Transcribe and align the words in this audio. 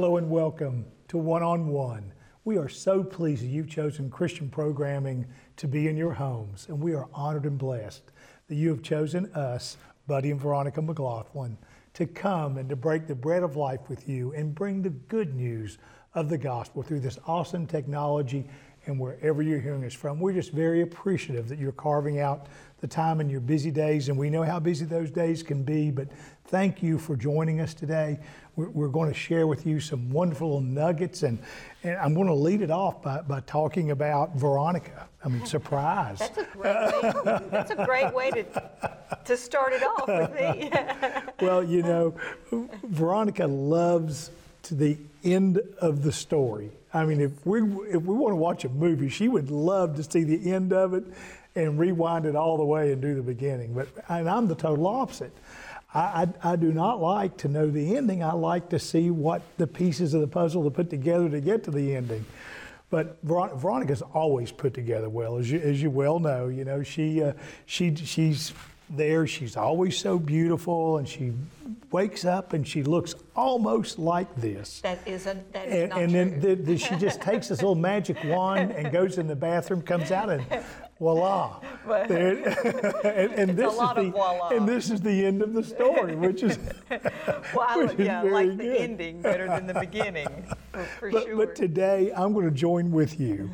Hello 0.00 0.16
and 0.16 0.30
welcome 0.30 0.86
to 1.08 1.18
One 1.18 1.42
on 1.42 1.68
One. 1.68 2.14
We 2.44 2.56
are 2.56 2.70
so 2.70 3.04
pleased 3.04 3.42
that 3.42 3.48
you've 3.48 3.68
chosen 3.68 4.08
Christian 4.08 4.48
programming 4.48 5.26
to 5.58 5.68
be 5.68 5.88
in 5.88 5.96
your 5.98 6.14
homes, 6.14 6.64
and 6.70 6.80
we 6.80 6.94
are 6.94 7.06
honored 7.12 7.44
and 7.44 7.58
blessed 7.58 8.10
that 8.48 8.54
you 8.54 8.70
have 8.70 8.82
chosen 8.82 9.30
us, 9.34 9.76
Buddy 10.06 10.30
and 10.30 10.40
Veronica 10.40 10.80
McLaughlin, 10.80 11.58
to 11.92 12.06
come 12.06 12.56
and 12.56 12.66
to 12.70 12.76
break 12.76 13.08
the 13.08 13.14
bread 13.14 13.42
of 13.42 13.56
life 13.56 13.90
with 13.90 14.08
you 14.08 14.32
and 14.32 14.54
bring 14.54 14.80
the 14.80 14.88
good 14.88 15.34
news 15.34 15.76
of 16.14 16.30
the 16.30 16.38
gospel 16.38 16.82
through 16.82 17.00
this 17.00 17.18
awesome 17.26 17.66
technology 17.66 18.48
and 18.86 18.98
wherever 18.98 19.42
you're 19.42 19.60
hearing 19.60 19.84
us 19.84 19.92
from. 19.92 20.18
We're 20.18 20.32
just 20.32 20.52
very 20.52 20.80
appreciative 20.80 21.46
that 21.50 21.58
you're 21.58 21.72
carving 21.72 22.20
out 22.20 22.46
the 22.80 22.88
time 22.88 23.20
in 23.20 23.28
your 23.28 23.40
busy 23.40 23.70
days, 23.70 24.08
and 24.08 24.16
we 24.16 24.30
know 24.30 24.42
how 24.42 24.58
busy 24.58 24.86
those 24.86 25.10
days 25.10 25.42
can 25.42 25.62
be, 25.62 25.90
but 25.90 26.08
thank 26.46 26.82
you 26.82 26.98
for 26.98 27.14
joining 27.14 27.60
us 27.60 27.74
today. 27.74 28.18
We're, 28.56 28.70
we're 28.70 28.88
going 28.88 29.12
to 29.12 29.18
share 29.18 29.46
with 29.46 29.66
you 29.66 29.80
some 29.80 30.10
wonderful 30.10 30.60
nuggets, 30.62 31.22
and, 31.22 31.38
and 31.82 31.96
I'm 31.98 32.14
going 32.14 32.26
to 32.28 32.34
lead 32.34 32.62
it 32.62 32.70
off 32.70 33.02
by, 33.02 33.20
by 33.20 33.40
talking 33.40 33.90
about 33.90 34.34
Veronica. 34.34 35.08
I 35.22 35.28
mean, 35.28 35.44
surprise. 35.46 36.18
That's 36.18 36.38
a 36.38 36.46
great 36.54 37.24
way, 37.24 37.40
that's 37.50 37.70
a 37.70 37.84
great 37.84 38.14
way 38.14 38.30
to, 38.30 38.90
to 39.26 39.36
start 39.36 39.74
it 39.74 39.82
off 39.82 40.08
with 40.08 40.34
me. 40.34 40.72
well, 41.46 41.62
you 41.62 41.82
know, 41.82 42.14
Veronica 42.84 43.46
loves 43.46 44.30
to 44.62 44.74
the 44.74 44.96
end 45.22 45.60
of 45.80 46.02
the 46.02 46.12
story. 46.12 46.70
I 46.92 47.04
mean, 47.04 47.20
if 47.20 47.46
we 47.46 47.60
if 47.60 48.02
we 48.02 48.14
want 48.14 48.32
to 48.32 48.36
watch 48.36 48.64
a 48.64 48.68
movie, 48.68 49.08
she 49.08 49.28
would 49.28 49.48
love 49.48 49.94
to 49.94 50.02
see 50.02 50.24
the 50.24 50.50
end 50.50 50.72
of 50.72 50.92
it 50.92 51.04
and 51.54 51.78
rewind 51.78 52.26
it 52.26 52.36
all 52.36 52.56
the 52.56 52.64
way 52.64 52.92
and 52.92 53.02
do 53.02 53.14
the 53.14 53.22
beginning. 53.22 53.74
But 53.74 53.88
and 54.08 54.28
I'm 54.28 54.46
the 54.46 54.54
total 54.54 54.86
opposite. 54.86 55.32
I, 55.92 56.28
I, 56.42 56.52
I, 56.52 56.56
do 56.56 56.72
not 56.72 57.00
like 57.00 57.36
to 57.38 57.48
know 57.48 57.68
the 57.68 57.96
ending. 57.96 58.22
I 58.22 58.32
like 58.32 58.68
to 58.68 58.78
see 58.78 59.10
what 59.10 59.42
the 59.56 59.66
pieces 59.66 60.14
of 60.14 60.20
the 60.20 60.28
puzzle 60.28 60.62
to 60.64 60.70
put 60.70 60.88
together 60.88 61.28
to 61.28 61.40
get 61.40 61.64
to 61.64 61.72
the 61.72 61.96
ending. 61.96 62.24
But 62.90 63.18
Veronica's 63.22 64.02
always 64.02 64.50
put 64.50 64.74
together 64.74 65.08
well, 65.08 65.38
as 65.38 65.50
you, 65.50 65.60
as 65.60 65.80
you 65.80 65.90
well 65.90 66.18
know. 66.18 66.48
You 66.48 66.64
know, 66.64 66.82
she 66.82 67.22
uh, 67.22 67.34
she 67.66 67.94
she's 67.94 68.52
there. 68.88 69.26
She's 69.28 69.56
always 69.56 69.96
so 69.96 70.18
beautiful, 70.18 70.98
and 70.98 71.08
she 71.08 71.32
wakes 71.92 72.24
up 72.24 72.52
and 72.52 72.66
she 72.66 72.82
looks 72.82 73.14
almost 73.36 73.98
like 73.98 74.34
this. 74.36 74.80
That 74.80 74.98
isn't. 75.06 75.52
That 75.52 75.68
is 75.68 75.74
and, 75.74 75.90
not 75.90 76.00
and 76.00 76.10
true. 76.10 76.18
then 76.18 76.40
the, 76.40 76.62
the, 76.64 76.78
she 76.78 76.96
just 76.96 77.20
takes 77.22 77.48
this 77.48 77.60
little 77.60 77.76
magic 77.76 78.16
wand 78.24 78.72
and 78.72 78.92
goes 78.92 79.18
in 79.18 79.28
the 79.28 79.36
bathroom, 79.36 79.82
comes 79.82 80.10
out, 80.10 80.30
and 80.30 80.44
voila. 81.00 81.60
There, 81.88 82.36
and, 83.04 83.32
and 83.32 83.56
this 83.58 83.72
is 83.72 83.78
the 83.96 84.10
voila. 84.12 84.48
and 84.50 84.68
this 84.68 84.90
is 84.90 85.00
the 85.00 85.24
end 85.26 85.42
of 85.42 85.54
the 85.54 85.64
story, 85.64 86.14
which 86.14 86.42
is 86.44 86.58
well, 87.56 87.78
which 87.82 87.98
is 87.98 88.06
yeah, 88.06 88.22
very 88.22 88.32
like 88.48 88.56
the 88.58 88.64
good. 88.64 88.76
ending 88.76 89.22
better 89.22 89.46
than 89.48 89.66
the 89.66 89.74
beginning, 89.74 90.28
for, 90.72 90.84
for 90.84 91.10
But, 91.10 91.24
sure. 91.24 91.36
but 91.36 91.56
today 91.56 92.12
I'm 92.14 92.32
going 92.34 92.44
to 92.44 92.54
join 92.54 92.92
with 92.92 93.18
you, 93.18 93.50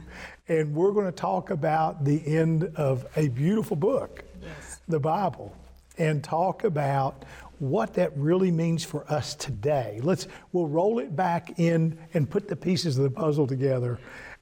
and 0.48 0.74
we're 0.74 0.90
going 0.92 1.06
to 1.06 1.12
talk 1.12 1.50
about 1.50 2.04
the 2.04 2.20
end 2.26 2.64
of 2.76 3.06
a 3.16 3.28
beautiful 3.28 3.76
book, 3.76 4.24
Yes. 4.42 4.80
the 4.88 5.00
Bible, 5.00 5.56
and 5.98 6.22
talk 6.22 6.64
about 6.64 7.24
what 7.60 7.94
that 7.94 8.14
really 8.16 8.50
means 8.50 8.84
for 8.84 9.10
us 9.10 9.34
today. 9.36 10.00
Let's 10.02 10.26
we'll 10.52 10.66
roll 10.68 10.98
it 10.98 11.14
back 11.16 11.58
in 11.58 11.96
and 12.12 12.28
put 12.28 12.48
the 12.48 12.56
pieces 12.56 12.98
of 12.98 13.04
the 13.04 13.10
puzzle 13.10 13.46
together, 13.46 13.98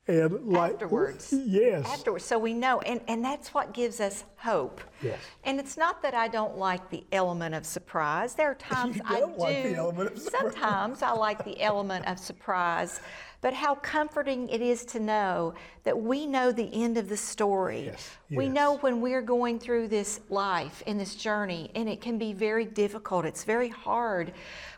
and 0.07 0.47
like 0.47 0.75
Afterwards. 0.75 1.33
yes, 1.47 1.87
Afterwards, 1.87 2.25
so 2.25 2.39
we 2.39 2.53
know, 2.53 2.81
and, 2.81 3.01
and 3.09 3.25
that's 3.25 3.55
what 3.55 3.73
gives 3.73 4.01
us 4.01 4.25
hope. 4.37 4.81
Yes. 5.03 5.19
And 5.45 5.59
it's 5.59 5.77
not 5.77 6.03
that 6.03 6.15
I 6.15 6.29
don't 6.29 6.59
like 6.59 6.91
the 6.91 7.05
element 7.13 7.55
of 7.55 7.65
surprise. 7.65 8.35
There 8.35 8.51
are 8.51 8.55
times 8.57 9.01
I 9.07 9.21
don't 9.21 9.35
do. 9.35 9.41
like 9.41 9.63
the 9.63 9.75
element 9.77 10.13
of 10.13 10.19
surprise. 10.19 10.41
Sometimes 10.53 11.03
I 11.03 11.13
like 11.13 11.45
the 11.45 11.61
element 11.63 12.07
of 12.07 12.19
surprise, 12.19 13.01
but 13.41 13.55
how 13.55 13.75
comforting 13.77 14.49
it 14.51 14.61
is 14.61 14.85
to 14.87 15.01
know 15.01 15.55
that 15.85 15.99
we 15.99 16.27
know 16.27 16.53
the 16.53 16.71
end 16.73 16.99
of 16.99 17.09
the 17.09 17.17
story. 17.17 17.87
Yes, 17.87 18.11
We 18.31 18.45
yes. 18.47 18.55
know 18.55 18.77
when 18.79 19.01
we're 19.01 19.23
going 19.23 19.59
through 19.59 19.89
this 19.89 20.21
life 20.29 20.83
and 20.87 20.99
this 21.01 21.15
journey, 21.15 21.71
and 21.75 21.89
it 21.89 22.01
can 22.01 22.19
be 22.19 22.33
very 22.33 22.65
difficult. 22.65 23.25
It's 23.25 23.45
very 23.45 23.69
hard. 23.69 24.33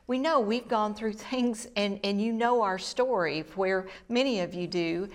We 0.06 0.18
know 0.18 0.40
we've 0.40 0.68
gone 0.68 0.94
through 0.94 1.12
things, 1.30 1.68
and, 1.76 2.00
and 2.04 2.20
you 2.20 2.32
know 2.32 2.62
our 2.62 2.78
story, 2.78 3.44
where 3.54 3.86
many 4.08 4.40
of 4.40 4.54
you 4.54 4.66
do, 4.66 5.08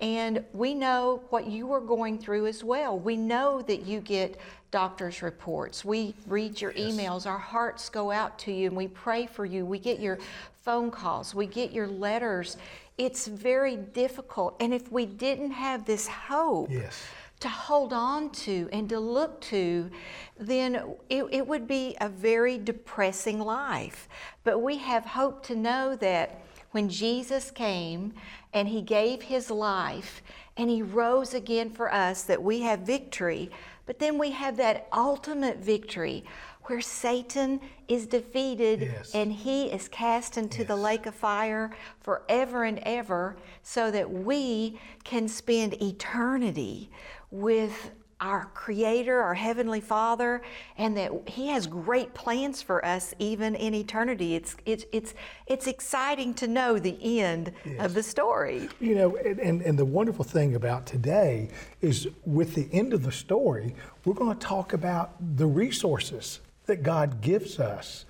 and 0.00 0.44
we 0.52 0.74
know 0.74 1.22
what 1.30 1.46
you 1.46 1.72
are 1.72 1.80
going 1.80 2.18
through 2.18 2.46
as 2.46 2.62
well. 2.62 2.98
We 2.98 3.16
know 3.16 3.62
that 3.62 3.84
you 3.84 4.00
get 4.00 4.38
doctor's 4.70 5.22
reports. 5.22 5.84
We 5.84 6.14
read 6.26 6.60
your 6.60 6.72
emails. 6.74 7.26
Our 7.26 7.38
hearts 7.38 7.88
go 7.88 8.10
out 8.10 8.38
to 8.40 8.52
you, 8.52 8.68
and 8.68 8.76
we 8.76 8.88
pray 8.88 9.26
for 9.26 9.44
you. 9.44 9.64
We 9.64 9.78
get 9.78 9.98
your 9.98 10.18
phone 10.62 10.90
calls. 10.90 11.34
We 11.34 11.46
get 11.46 11.72
your 11.72 11.88
letters. 11.88 12.56
It's 12.96 13.26
very 13.26 13.76
difficult. 13.76 14.56
And 14.60 14.74
if 14.74 14.90
we 14.92 15.06
didn't 15.06 15.52
have 15.52 15.84
this 15.84 16.06
hope, 16.06 16.70
yes. 16.70 17.00
To 17.40 17.48
hold 17.48 17.92
on 17.92 18.30
to 18.30 18.68
and 18.72 18.88
to 18.88 18.98
look 18.98 19.40
to, 19.42 19.90
then 20.38 20.74
it, 21.08 21.24
it 21.30 21.46
would 21.46 21.66
be 21.68 21.96
a 22.00 22.08
very 22.08 22.58
depressing 22.58 23.38
life. 23.38 24.08
But 24.44 24.60
we 24.60 24.78
have 24.78 25.04
hope 25.04 25.44
to 25.46 25.54
know 25.56 25.96
that 25.96 26.40
when 26.72 26.88
Jesus 26.88 27.50
came 27.50 28.12
and 28.52 28.68
he 28.68 28.82
gave 28.82 29.22
his 29.22 29.50
life 29.50 30.22
and 30.56 30.68
he 30.68 30.82
rose 30.82 31.34
again 31.34 31.70
for 31.70 31.92
us, 31.92 32.22
that 32.24 32.42
we 32.42 32.60
have 32.60 32.80
victory. 32.80 33.50
But 33.86 33.98
then 33.98 34.18
we 34.18 34.32
have 34.32 34.56
that 34.58 34.88
ultimate 34.92 35.58
victory 35.58 36.24
where 36.64 36.80
Satan 36.82 37.60
is 37.88 38.06
defeated 38.06 38.82
Yes. 38.82 39.14
and 39.14 39.32
he 39.32 39.66
is 39.66 39.88
cast 39.88 40.36
into 40.36 40.64
the 40.64 40.76
lake 40.76 41.06
of 41.06 41.14
fire 41.14 41.70
forever 42.00 42.64
and 42.64 42.78
ever 42.80 43.36
so 43.62 43.90
that 43.90 44.10
we 44.10 44.78
can 45.04 45.26
spend 45.28 45.80
eternity 45.82 46.90
with 47.30 47.92
our 48.20 48.46
creator 48.46 49.20
our 49.22 49.34
heavenly 49.34 49.80
father 49.80 50.42
and 50.76 50.96
that 50.96 51.12
he 51.26 51.48
has 51.48 51.66
great 51.66 52.12
plans 52.14 52.60
for 52.60 52.84
us 52.84 53.14
even 53.18 53.54
in 53.54 53.74
eternity. 53.74 54.34
It's 54.34 54.56
it's 54.66 54.84
it's 54.92 55.14
it's 55.46 55.66
exciting 55.66 56.34
to 56.34 56.48
know 56.48 56.78
the 56.78 56.98
end 57.20 57.52
of 57.78 57.94
the 57.94 58.02
story. 58.02 58.68
You 58.80 58.94
know, 58.96 59.16
and, 59.16 59.38
and, 59.38 59.62
and 59.62 59.78
the 59.78 59.84
wonderful 59.84 60.24
thing 60.24 60.56
about 60.56 60.86
today 60.86 61.50
is 61.80 62.08
with 62.24 62.54
the 62.54 62.68
end 62.72 62.92
of 62.92 63.04
the 63.04 63.12
story, 63.12 63.74
we're 64.04 64.14
going 64.14 64.36
to 64.36 64.46
talk 64.46 64.72
about 64.72 65.12
the 65.36 65.46
resources 65.46 66.40
that 66.66 66.82
God 66.82 67.20
gives 67.20 67.58
us 67.60 68.04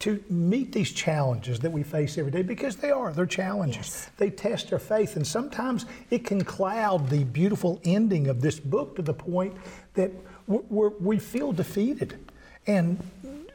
to 0.00 0.22
meet 0.28 0.72
these 0.72 0.92
challenges 0.92 1.58
that 1.60 1.70
we 1.70 1.82
face 1.82 2.18
every 2.18 2.30
day 2.30 2.42
because 2.42 2.76
they 2.76 2.90
are, 2.90 3.12
they're 3.12 3.26
challenges. 3.26 3.76
Yes. 3.76 4.10
They 4.16 4.30
test 4.30 4.72
our 4.72 4.78
faith, 4.78 5.16
and 5.16 5.26
sometimes 5.26 5.86
it 6.10 6.24
can 6.24 6.44
cloud 6.44 7.08
the 7.08 7.24
beautiful 7.24 7.80
ending 7.84 8.28
of 8.28 8.40
this 8.40 8.60
book 8.60 8.96
to 8.96 9.02
the 9.02 9.14
point 9.14 9.56
that 9.94 10.12
we're, 10.46 10.90
we're, 10.90 11.18
feel 11.18 11.52
defeated. 11.52 12.18
And 12.66 13.02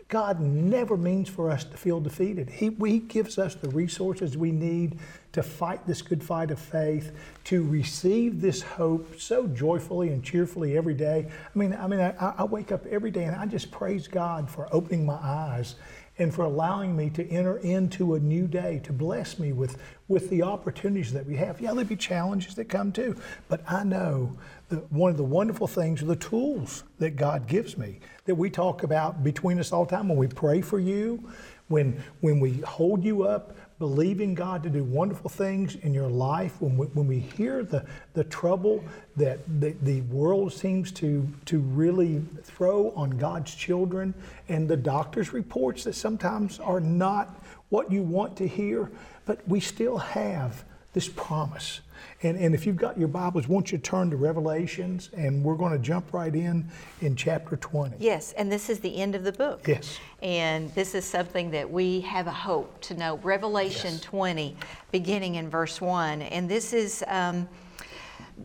God 0.10 0.40
never 0.40 0.98
means 0.98 1.30
for 1.30 1.50
us 1.50 1.64
to 1.64 1.78
feel 1.78 2.00
defeated. 2.00 2.50
He, 2.50 2.76
he 2.86 3.00
gives 3.00 3.40
us 3.40 3.56
the 3.56 3.70
resources 3.70 4.38
we 4.38 4.52
need 4.52 5.00
to 5.32 5.42
fight 5.42 5.88
this 5.88 6.02
good 6.02 6.24
fight 6.24 6.52
of 6.52 6.60
faith, 6.60 7.12
to 7.46 7.64
receive 7.64 8.40
this 8.40 8.62
hope 8.62 9.20
so 9.20 9.48
joyfully 9.48 10.10
and 10.10 10.24
cheerfully 10.24 10.78
every 10.78 10.94
day. 10.94 11.26
I 11.32 11.58
mean, 11.58 11.74
I 11.74 11.88
mean, 11.88 12.00
I, 12.00 12.34
I 12.38 12.44
wake 12.44 12.72
up 12.72 12.86
every 12.86 13.10
day 13.10 13.24
and 13.24 13.36
I 13.36 13.46
just 13.48 13.72
praise 13.72 14.08
God 14.08 14.50
for 14.50 14.68
opening 14.72 15.06
my 15.06 15.16
eyes 15.16 15.76
and 16.20 16.34
for 16.34 16.44
allowing 16.44 16.96
me 16.96 17.10
to 17.10 17.28
enter 17.30 17.58
into 17.58 18.16
a 18.16 18.20
new 18.20 18.48
day, 18.48 18.80
to 18.84 18.94
bless 18.94 19.40
me 19.40 19.52
with, 19.52 19.78
with 20.08 20.30
the 20.30 20.44
opportunities 20.44 21.12
that 21.14 21.26
we 21.26 21.36
have. 21.36 21.60
Yeah, 21.60 21.72
there'll 21.72 21.86
be 21.86 21.96
challenges 21.96 22.56
that 22.56 22.66
come 22.66 22.92
too, 22.92 23.16
but 23.50 23.62
I 23.70 23.84
know 23.84 24.38
that 24.70 24.92
one 24.92 25.12
of 25.12 25.18
the 25.18 25.24
wonderful 25.24 25.68
things 25.68 26.02
are 26.04 26.06
the 26.06 26.16
tools 26.16 26.84
that 27.00 27.16
God 27.16 27.48
gives 27.48 27.78
me 27.78 28.00
that 28.26 28.36
we 28.36 28.50
talk 28.50 28.84
about 28.84 29.24
between 29.24 29.60
us 29.60 29.72
all 29.72 29.86
the 29.86 29.96
time 29.96 30.08
when 30.08 30.18
we 30.18 30.28
pray 30.28 30.62
for 30.62 30.80
you, 30.80 31.30
when, 31.68 32.02
when 32.22 32.40
we 32.40 32.60
hold 32.60 33.04
you 33.04 33.24
up, 33.24 33.56
believing 33.84 34.34
God 34.34 34.64
to 34.64 34.70
do 34.70 34.82
wonderful 34.82 35.30
things 35.30 35.76
in 35.76 35.94
your 35.94 36.08
life, 36.08 36.56
when 36.62 36.78
we, 36.78 36.86
when 36.88 37.06
we 37.06 37.20
hear 37.20 37.64
the, 37.64 37.86
the 38.14 38.24
trouble 38.24 38.82
that 39.18 39.40
the, 39.60 39.76
the 39.82 40.00
world 40.04 40.54
seems 40.54 40.90
to, 40.90 41.28
to 41.44 41.60
really 41.60 42.24
throw 42.44 42.92
on 42.92 43.10
God's 43.10 43.54
children, 43.54 44.14
and 44.48 44.70
the 44.70 44.78
doctor's 44.78 45.34
reports 45.34 45.84
that 45.84 45.96
sometimes 45.96 46.62
are 46.62 46.80
not 46.80 47.44
what 47.68 47.92
you 47.92 48.04
want 48.04 48.38
to 48.38 48.48
hear, 48.48 48.90
but 49.26 49.46
we 49.50 49.60
still 49.60 49.98
have 49.98 50.64
this 50.94 51.10
promise. 51.10 51.82
And, 52.22 52.38
and 52.38 52.56
if 52.56 52.66
you've 52.66 52.78
got 52.78 52.98
your 52.98 53.08
Bibles, 53.08 53.48
won't 53.48 53.72
you 53.72 53.78
turn 53.78 54.10
to 54.12 54.16
Revelations, 54.18 55.10
and 55.16 55.44
we're 55.44 55.56
going 55.56 55.72
to 55.74 55.80
jump 55.80 56.14
right 56.14 56.34
in 56.34 56.70
in 57.02 57.16
chapter 57.16 57.58
20. 57.58 57.98
yes 58.00 58.34
and 58.34 58.52
this 58.52 58.70
is 58.70 58.80
the 58.80 58.96
end 58.98 59.16
of 59.16 59.24
the 59.24 59.32
book 59.32 59.68
Yes. 59.68 60.00
And 60.22 60.74
this 60.74 60.96
is 60.96 61.04
something 61.04 61.52
that 61.52 61.70
we 61.70 62.00
have 62.02 62.28
a 62.28 62.32
hope 62.32 62.80
to 62.82 62.94
know. 62.94 63.18
Revelation 63.24 63.94
Yes. 63.94 64.02
20, 64.02 64.56
beginning 64.92 65.36
in 65.36 65.50
verse 65.50 65.82
1. 65.82 66.22
And 66.22 66.48
this 66.50 66.72
is 66.72 67.04
um, 67.08 67.50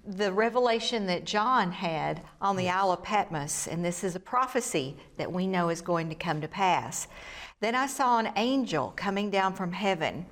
the 0.04 0.32
revelation 0.32 1.06
that 1.06 1.24
John 1.24 1.70
had 1.70 2.22
on 2.40 2.56
the 2.56 2.68
Isle 2.68 2.92
of 2.92 3.02
Patmos. 3.04 3.68
And 3.68 3.84
this 3.84 4.02
is 4.02 4.16
a 4.16 4.20
prophecy 4.20 4.96
that 5.18 5.30
we 5.32 5.46
know 5.46 5.68
is 5.68 5.80
going 5.80 6.08
to 6.08 6.16
come 6.16 6.40
to 6.40 6.48
pass. 6.48 7.06
Then 7.60 7.74
I 7.76 7.86
saw 7.86 8.18
an 8.18 8.30
angel 8.36 8.92
coming 8.96 9.30
down 9.30 9.54
from 9.54 9.72
heaven, 9.72 10.26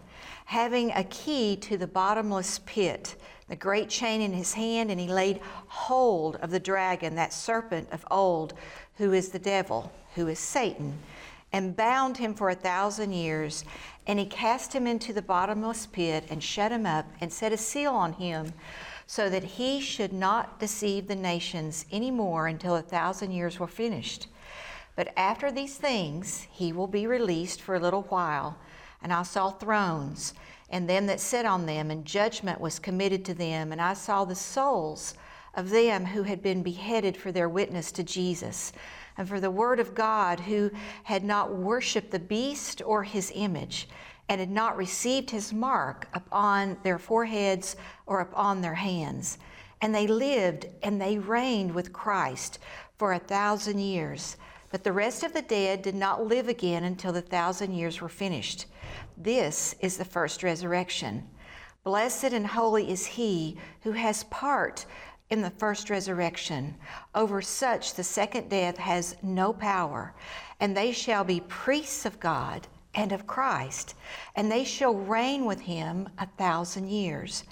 having 0.47 0.93
a 0.93 1.05
key 1.05 1.57
to 1.57 1.77
the 1.77 1.87
bottomless 1.87 2.61
pit, 2.67 3.17
the 3.49 3.57
great 3.57 3.89
chain 3.89 4.21
in 4.21 4.33
his 4.33 4.55
hand, 4.55 4.91
and 4.91 4.99
he 4.99 5.09
laid 5.09 5.41
hold 5.67 6.37
of 6.37 6.51
the 6.51 6.61
dragon, 6.61 7.17
that 7.17 7.33
serpent 7.33 7.89
of 7.93 8.07
old, 8.11 8.55
who 8.97 9.13
is 9.13 9.29
the 9.29 9.39
devil, 9.39 9.93
who 10.15 10.29
is 10.29 10.39
Satan, 10.39 10.99
and 11.53 11.77
bound 11.77 12.17
him 12.17 12.33
for 12.33 12.49
a 12.49 12.55
thousand 12.55 13.13
years. 13.13 13.65
And 14.07 14.21
he 14.21 14.27
cast 14.27 14.73
him 14.73 14.87
into 14.87 15.13
the 15.13 15.23
bottomless 15.23 15.87
pit 15.87 16.25
and 16.31 16.43
shut 16.43 16.71
him 16.71 16.87
up 16.87 17.07
and 17.21 17.33
set 17.33 17.53
a 17.53 17.57
seal 17.57 17.93
on 17.93 18.13
him 18.15 18.53
so 19.09 19.29
that 19.29 19.45
he 19.45 19.81
should 19.81 20.13
not 20.13 20.61
deceive 20.61 21.09
the 21.09 21.17
nations 21.17 21.87
any 21.91 22.11
more 22.11 22.47
until 22.47 22.77
a 22.77 22.83
thousand 22.83 23.33
years 23.33 23.59
were 23.59 23.67
finished. 23.67 24.29
But 24.95 25.13
after 25.17 25.51
these 25.51 25.77
things, 25.77 26.47
he 26.53 26.73
will 26.73 26.87
be 26.87 27.07
released 27.07 27.61
for 27.61 27.75
a 27.75 27.81
little 27.81 28.03
while. 28.03 28.57
And 29.03 29.13
I 29.13 29.23
saw 29.23 29.51
thrones, 29.51 30.35
and 30.71 30.89
them 30.89 31.07
that 31.07 31.21
sat 31.21 31.47
on 31.47 31.67
them, 31.67 31.91
and 31.91 32.05
judgment 32.05 32.61
was 32.61 32.79
committed 32.79 33.25
to 33.27 33.35
them. 33.35 33.73
And 33.73 33.81
I 33.81 33.95
saw 33.95 34.25
the 34.25 34.35
souls 34.35 35.15
of 35.55 35.71
them 35.71 36.05
who 36.05 36.23
had 36.23 36.43
been 36.43 36.63
beheaded 36.63 37.17
for 37.17 37.33
their 37.33 37.49
witness 37.49 37.93
to 37.93 38.03
Jesus, 38.03 38.73
and 39.17 39.29
for 39.29 39.41
the 39.41 39.51
word 39.51 39.81
of 39.81 39.95
God, 39.95 40.41
who 40.41 40.71
had 41.05 41.25
not 41.25 41.55
worshipped 41.55 42.11
the 42.11 42.19
beast 42.19 42.83
or 42.85 43.03
his 43.03 43.33
image 43.35 43.89
and 44.29 44.41
had 44.41 44.51
not 44.51 44.77
received 44.77 45.31
his 45.31 45.53
mark 45.53 46.09
upon 46.15 46.77
their 46.83 46.99
foreheads 46.99 47.77
or 48.07 48.21
upon 48.21 48.61
their 48.61 48.75
hands. 48.75 49.39
And 49.81 49.95
they 49.95 50.07
lived 50.07 50.67
and 50.83 51.01
they 51.01 51.19
reigned 51.19 51.75
with 51.75 51.93
Christ 51.93 52.59
for 52.99 53.13
a 53.13 53.19
thousand 53.19 53.79
years. 53.79 54.37
But 54.71 54.85
the 54.85 54.93
rest 54.93 55.23
of 55.23 55.33
the 55.33 55.43
dead 55.43 55.83
did 55.83 55.95
not 55.95 56.27
live 56.27 56.49
again 56.49 56.85
until 56.85 57.13
the 57.13 57.23
thousand 57.23 57.75
years 57.75 58.01
were 58.01 58.09
finished. 58.09 58.67
This 59.17 59.75
is 59.81 59.97
the 59.97 60.05
first 60.05 60.43
resurrection. 60.43 61.29
Blessed 61.85 62.33
and 62.33 62.47
holy 62.47 62.91
is 62.91 63.07
he 63.07 63.57
who 63.83 63.93
has 63.93 64.25
part 64.25 64.87
in 65.31 65.41
the 65.43 65.51
first 65.51 65.91
resurrection. 65.91 66.75
Over 67.15 67.41
such 67.41 67.95
the 67.95 68.05
second 68.05 68.49
death 68.49 68.77
has 68.77 69.17
no 69.23 69.53
power, 69.53 70.15
and 70.61 70.77
they 70.77 70.93
shall 70.93 71.25
be 71.25 71.41
priests 71.41 72.05
of 72.05 72.21
God 72.21 72.67
and 72.95 73.13
of 73.13 73.27
Christ, 73.27 73.95
and 74.35 74.51
they 74.51 74.65
shall 74.65 74.95
reign 74.95 75.45
with 75.45 75.61
him 75.61 76.09
a 76.19 76.27
thousand 76.27 76.89
years. 76.89 77.45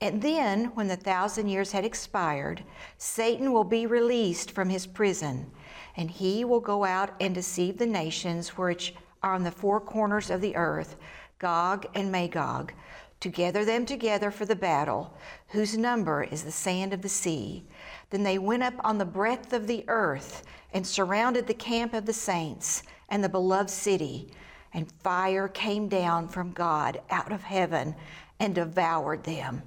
And 0.00 0.20
then, 0.20 0.66
when 0.74 0.88
the 0.88 0.96
thousand 0.96 1.48
years 1.48 1.72
had 1.72 1.84
expired, 1.84 2.62
Satan 2.98 3.52
will 3.52 3.64
be 3.64 3.86
released 3.86 4.50
from 4.50 4.68
his 4.68 4.86
prison, 4.86 5.50
and 5.96 6.10
he 6.10 6.44
will 6.44 6.60
go 6.60 6.84
out 6.84 7.10
and 7.20 7.34
deceive 7.34 7.78
the 7.78 7.86
nations 7.86 8.56
which 8.56 8.94
are 9.22 9.34
on 9.34 9.44
the 9.44 9.50
four 9.50 9.80
corners 9.80 10.30
of 10.30 10.40
the 10.40 10.56
earth, 10.56 10.96
Gog 11.38 11.86
and 11.94 12.10
Magog, 12.10 12.72
to 13.20 13.28
gather 13.28 13.64
them 13.64 13.86
together 13.86 14.30
for 14.30 14.44
the 14.44 14.56
battle, 14.56 15.16
whose 15.48 15.78
number 15.78 16.22
is 16.24 16.44
the 16.44 16.52
sand 16.52 16.92
of 16.92 17.02
the 17.02 17.08
sea. 17.08 17.64
Then 18.10 18.22
they 18.22 18.38
went 18.38 18.62
up 18.62 18.74
on 18.84 18.98
the 18.98 19.04
breadth 19.04 19.52
of 19.52 19.66
the 19.66 19.84
earth 19.88 20.44
and 20.72 20.86
surrounded 20.86 21.46
the 21.46 21.54
camp 21.54 21.94
of 21.94 22.06
the 22.06 22.12
saints 22.12 22.82
and 23.08 23.22
the 23.22 23.28
beloved 23.28 23.70
city 23.70 24.30
and 24.74 24.90
fire 25.02 25.48
came 25.48 25.88
down 25.88 26.28
from 26.28 26.52
God 26.52 27.00
out 27.08 27.32
of 27.32 27.42
heaven 27.42 27.94
and 28.40 28.54
devoured 28.54 29.24
them. 29.24 29.62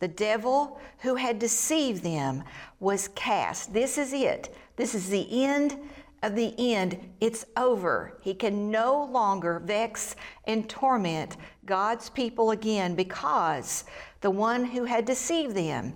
The 0.00 0.08
devil 0.08 0.80
who 0.98 1.16
had 1.16 1.38
deceived 1.38 2.02
them 2.02 2.44
was 2.80 3.08
cast. 3.08 3.72
This 3.72 3.98
is 3.98 4.12
it. 4.12 4.54
This 4.76 4.94
is 4.94 5.08
the 5.08 5.44
end 5.44 5.76
of 6.22 6.34
the 6.34 6.54
end. 6.58 6.98
It's 7.20 7.44
over. 7.56 8.18
He 8.20 8.34
can 8.34 8.70
no 8.70 9.04
longer 9.04 9.58
vex 9.58 10.16
and 10.46 10.68
torment 10.68 11.36
God's 11.66 12.10
people 12.10 12.52
again 12.52 12.94
because 12.94 13.84
the 14.20 14.30
one 14.30 14.64
who 14.64 14.84
had 14.84 15.04
deceived 15.04 15.54
them 15.54 15.94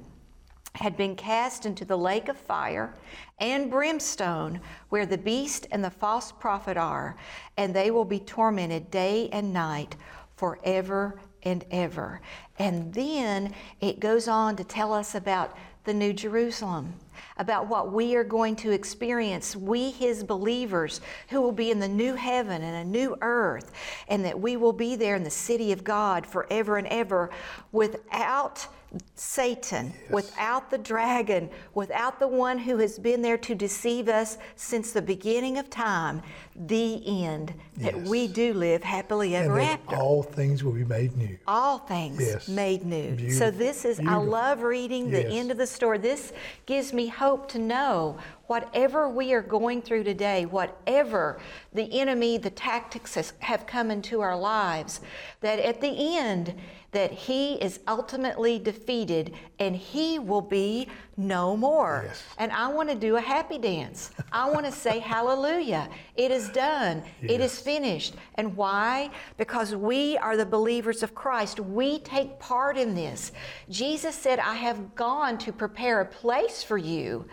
had 0.74 0.96
been 0.96 1.14
cast 1.14 1.66
into 1.66 1.84
the 1.84 1.98
lake 1.98 2.28
of 2.28 2.36
fire 2.36 2.94
and 3.38 3.70
brimstone, 3.70 4.60
where 4.88 5.04
the 5.04 5.18
beast 5.18 5.66
and 5.70 5.84
the 5.84 5.90
false 5.90 6.32
prophet 6.32 6.76
are, 6.76 7.16
and 7.56 7.74
they 7.74 7.90
will 7.90 8.04
be 8.04 8.18
tormented 8.18 8.90
day 8.90 9.28
and 9.32 9.52
night 9.52 9.96
forever 10.36 11.20
and 11.44 11.64
ever. 11.70 12.20
And 12.58 12.92
then 12.94 13.54
it 13.80 14.00
goes 14.00 14.28
on 14.28 14.56
to 14.56 14.64
tell 14.64 14.92
us 14.92 15.14
about 15.14 15.56
the 15.84 15.94
New 15.94 16.12
Jerusalem, 16.12 16.94
about 17.36 17.66
what 17.66 17.92
we 17.92 18.14
are 18.14 18.24
going 18.24 18.54
to 18.56 18.70
experience, 18.70 19.56
we, 19.56 19.90
His 19.90 20.22
believers, 20.22 21.00
who 21.28 21.40
will 21.40 21.52
be 21.52 21.72
in 21.72 21.80
the 21.80 21.88
new 21.88 22.14
heaven 22.14 22.62
and 22.62 22.76
a 22.76 22.90
new 22.90 23.16
earth, 23.20 23.72
and 24.06 24.24
that 24.24 24.38
we 24.38 24.56
will 24.56 24.72
be 24.72 24.94
there 24.94 25.16
in 25.16 25.24
the 25.24 25.30
city 25.30 25.72
of 25.72 25.82
God 25.82 26.24
forever 26.24 26.76
and 26.76 26.86
ever 26.86 27.30
without 27.72 28.68
Satan, 29.14 29.92
yes. 30.02 30.10
without 30.10 30.70
the 30.70 30.78
dragon, 30.78 31.48
without 31.74 32.18
the 32.18 32.28
one 32.28 32.58
who 32.58 32.76
has 32.78 32.98
been 32.98 33.22
there 33.22 33.38
to 33.38 33.54
deceive 33.54 34.08
us 34.08 34.36
since 34.56 34.92
the 34.92 35.00
beginning 35.00 35.58
of 35.58 35.70
time, 35.70 36.22
the 36.54 37.24
end, 37.24 37.54
that 37.78 37.96
yes. 37.96 38.08
we 38.08 38.28
do 38.28 38.52
live 38.52 38.82
happily 38.82 39.34
ever 39.34 39.60
after. 39.60 39.96
All 39.96 40.22
things 40.22 40.62
will 40.62 40.72
be 40.72 40.84
made 40.84 41.16
new. 41.16 41.38
All 41.46 41.78
things 41.78 42.20
yes. 42.20 42.48
made 42.48 42.84
new. 42.84 43.12
Beautiful. 43.14 43.38
So, 43.38 43.50
this 43.50 43.84
is, 43.84 43.98
Beautiful. 43.98 44.22
I 44.22 44.26
love 44.26 44.62
reading 44.62 45.10
the 45.10 45.26
end 45.26 45.50
of 45.50 45.56
the 45.56 45.66
story. 45.66 45.98
This 45.98 46.32
gives 46.66 46.92
me 46.92 47.06
hope 47.06 47.48
to 47.50 47.58
know 47.58 48.18
whatever 48.46 49.08
we 49.08 49.32
are 49.32 49.40
going 49.40 49.80
through 49.80 50.04
today, 50.04 50.44
whatever 50.44 51.40
the 51.72 51.90
enemy, 51.98 52.36
the 52.36 52.50
tactics 52.50 53.14
has, 53.14 53.32
have 53.38 53.66
come 53.66 53.90
into 53.90 54.20
our 54.20 54.36
lives, 54.36 55.00
that 55.40 55.58
at 55.58 55.80
the 55.80 56.16
end, 56.18 56.54
that 56.92 57.10
he 57.10 57.54
is 57.54 57.80
ultimately 57.88 58.58
defeated 58.58 59.34
and 59.58 59.74
he 59.74 60.18
will 60.18 60.42
be 60.42 60.86
no 61.16 61.56
more. 61.56 62.04
Yes. 62.06 62.22
And 62.38 62.52
I 62.52 62.68
want 62.68 62.90
to 62.90 62.94
do 62.94 63.16
a 63.16 63.20
happy 63.20 63.58
dance. 63.58 64.10
I 64.30 64.50
want 64.50 64.66
to 64.66 64.72
say 64.72 64.98
hallelujah. 64.98 65.88
It 66.16 66.30
is 66.30 66.50
done. 66.50 67.02
Yes. 67.22 67.32
It 67.32 67.40
is 67.40 67.58
finished. 67.58 68.14
And 68.34 68.54
why? 68.56 69.10
Because 69.38 69.74
we 69.74 70.18
are 70.18 70.36
the 70.36 70.46
believers 70.46 71.02
of 71.02 71.14
Christ. 71.14 71.60
We 71.60 71.98
take 72.00 72.38
part 72.38 72.76
in 72.76 72.94
this. 72.94 73.32
Jesus 73.70 74.14
said, 74.14 74.38
I 74.38 74.54
have 74.54 74.94
gone 74.94 75.38
to 75.38 75.52
prepare 75.52 76.02
a 76.02 76.06
place 76.06 76.62
for 76.62 76.76
you. 76.76 77.26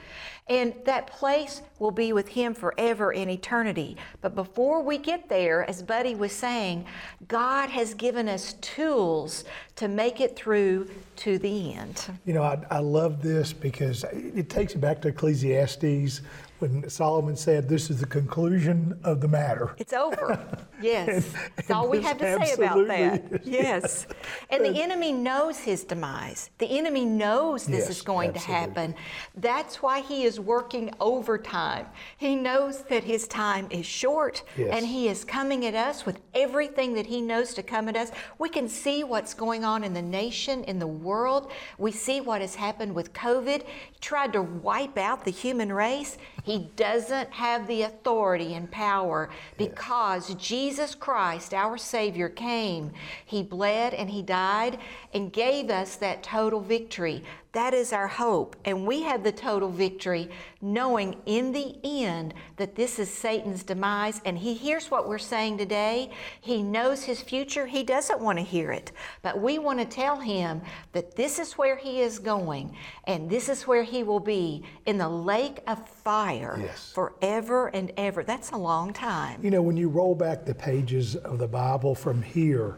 And 0.50 0.74
that 0.86 1.06
place 1.08 1.62
will 1.78 1.92
be 1.92 2.12
with 2.12 2.28
Him 2.30 2.56
forever 2.56 3.12
in 3.14 3.30
eternity. 3.30 3.98
But 4.22 4.34
before 4.34 4.82
we 4.82 4.98
get 4.98 5.30
there, 5.30 5.70
as 5.70 5.84
Buddy 5.84 6.16
was 6.16 6.32
saying, 6.32 6.86
God 7.28 7.70
has 7.70 7.94
given 7.94 8.28
us 8.28 8.54
tools 8.54 9.44
to 9.80 9.88
make 9.88 10.20
it 10.20 10.36
through 10.36 10.90
to 11.16 11.38
the 11.40 11.74
end. 11.74 12.06
You 12.26 12.34
know, 12.34 12.44
I, 12.44 12.62
I 12.70 12.80
love 12.80 13.22
this 13.22 13.54
because 13.54 14.04
it 14.12 14.50
takes 14.50 14.74
you 14.74 14.82
back 14.82 15.02
to 15.04 15.08
Ecclesiastes 15.08 16.22
when 16.60 16.90
Solomon 16.90 17.36
said, 17.36 17.68
This 17.70 17.90
is 17.90 18.00
the 18.00 18.06
conclusion 18.06 19.00
of 19.04 19.22
the 19.22 19.28
matter. 19.28 19.76
It's 19.78 19.94
over. 19.94 20.48
Yes. 20.82 21.10
and, 21.10 21.52
That's 21.58 21.72
all 21.72 21.90
we 21.90 22.02
have 22.04 22.18
to 22.20 22.46
say 22.46 22.54
about 22.54 22.88
that. 22.88 23.46
Yes. 23.46 24.08
And 24.50 24.64
the 24.64 24.82
enemy 24.82 25.12
knows 25.12 25.60
his 25.60 25.84
demise. 25.84 26.52
The 26.58 26.68
enemy 26.68 27.04
knows 27.04 27.66
this 27.66 27.80
yes, 27.80 27.90
is 27.90 28.02
going 28.02 28.30
absolutely. 28.30 28.54
to 28.54 28.60
happen. 28.62 28.96
That's 29.36 29.82
why 29.82 30.00
he 30.00 30.24
is 30.24 30.40
working 30.40 30.94
overtime. 31.02 31.86
He 32.16 32.34
knows 32.38 32.84
that 32.84 33.04
his 33.04 33.28
time 33.28 33.68
is 33.72 33.86
short 33.86 34.42
yes. 34.56 34.70
and 34.72 34.86
he 34.86 35.10
is 35.10 35.26
coming 35.26 35.66
at 35.66 35.76
us 35.76 36.06
with 36.06 36.22
everything 36.34 36.94
that 36.94 37.08
he 37.08 37.20
knows 37.20 37.54
to 37.56 37.62
come 37.62 37.90
at 37.90 37.98
us. 37.98 38.14
We 38.38 38.48
can 38.48 38.70
see 38.70 39.04
what's 39.04 39.34
going 39.34 39.66
on 39.66 39.69
in 39.78 39.94
the 39.94 40.02
nation, 40.02 40.64
in 40.66 40.80
the 40.80 40.88
world. 40.88 41.52
We 41.78 41.92
see 41.92 42.22
what 42.22 42.42
has 42.42 42.56
happened 42.56 42.94
with 42.94 43.14
COVID. 43.14 43.64
He 43.64 44.00
tried 44.02 44.34
to 44.34 44.42
wipe 44.42 44.98
out 44.98 45.26
the 45.26 45.32
human 45.32 45.72
race. 45.72 46.18
He 46.44 46.70
doesn't 46.76 47.32
have 47.32 47.68
the 47.68 47.84
authority 47.84 48.54
and 48.54 48.70
power 48.70 49.30
because 49.58 50.34
Jesus 50.36 50.96
Christ, 50.96 51.54
our 51.54 51.78
Savior, 51.78 52.30
came. 52.30 52.92
He 53.26 53.44
bled 53.44 53.94
and 53.94 54.10
He 54.10 54.22
died 54.22 54.80
and 55.14 55.34
gave 55.34 55.70
us 55.70 55.96
that 55.98 56.24
total 56.24 56.62
victory. 56.62 57.24
That 57.54 57.74
is 57.74 57.94
our 57.94 58.08
hope. 58.08 58.56
And 58.64 58.86
we 58.86 59.02
have 59.04 59.24
the 59.24 59.32
total 59.32 59.70
victory 59.70 60.30
knowing 60.62 61.16
in 61.26 61.52
the 61.52 61.76
end 61.84 62.36
that 62.58 62.76
this 62.76 63.00
is 63.00 63.12
Satan's 63.12 63.64
demise. 63.64 64.22
And 64.24 64.38
he 64.38 64.54
hears 64.54 64.92
what 64.92 65.08
we're 65.08 65.18
saying 65.18 65.58
today. 65.58 66.12
He 66.40 66.62
knows 66.62 67.04
his 67.04 67.22
future. 67.22 67.66
He 67.66 67.84
doesn't 67.84 68.22
want 68.22 68.38
to 68.38 68.44
hear 68.44 68.72
it. 68.72 68.92
But 69.24 69.42
we 69.42 69.58
want 69.58 69.80
to 69.80 69.86
tell 69.86 70.20
him 70.20 70.62
that 70.92 71.16
this 71.16 71.40
is 71.40 71.54
where 71.54 71.76
he 71.76 72.02
is 72.02 72.20
going 72.20 72.76
and 73.06 73.28
this 73.28 73.50
is 73.50 73.66
where 73.66 73.84
he 73.84 74.04
will 74.04 74.20
be 74.20 74.64
in 74.86 75.00
the 75.00 75.10
lake 75.10 75.62
of 75.66 75.88
fire 75.90 76.39
yes. 76.40 76.92
forever 76.94 77.68
and 77.68 77.92
ever. 77.98 78.24
That's 78.24 78.52
a 78.52 78.58
long 78.58 78.94
time. 78.94 79.40
You 79.44 79.52
know, 79.52 79.62
when 79.62 79.78
you 79.78 79.90
roll 79.90 80.16
back 80.16 80.46
the 80.46 80.56
pages 80.56 81.16
of 81.16 81.40
the 81.40 81.48
Bible 81.48 81.96
from 81.96 82.22
here, 82.22 82.78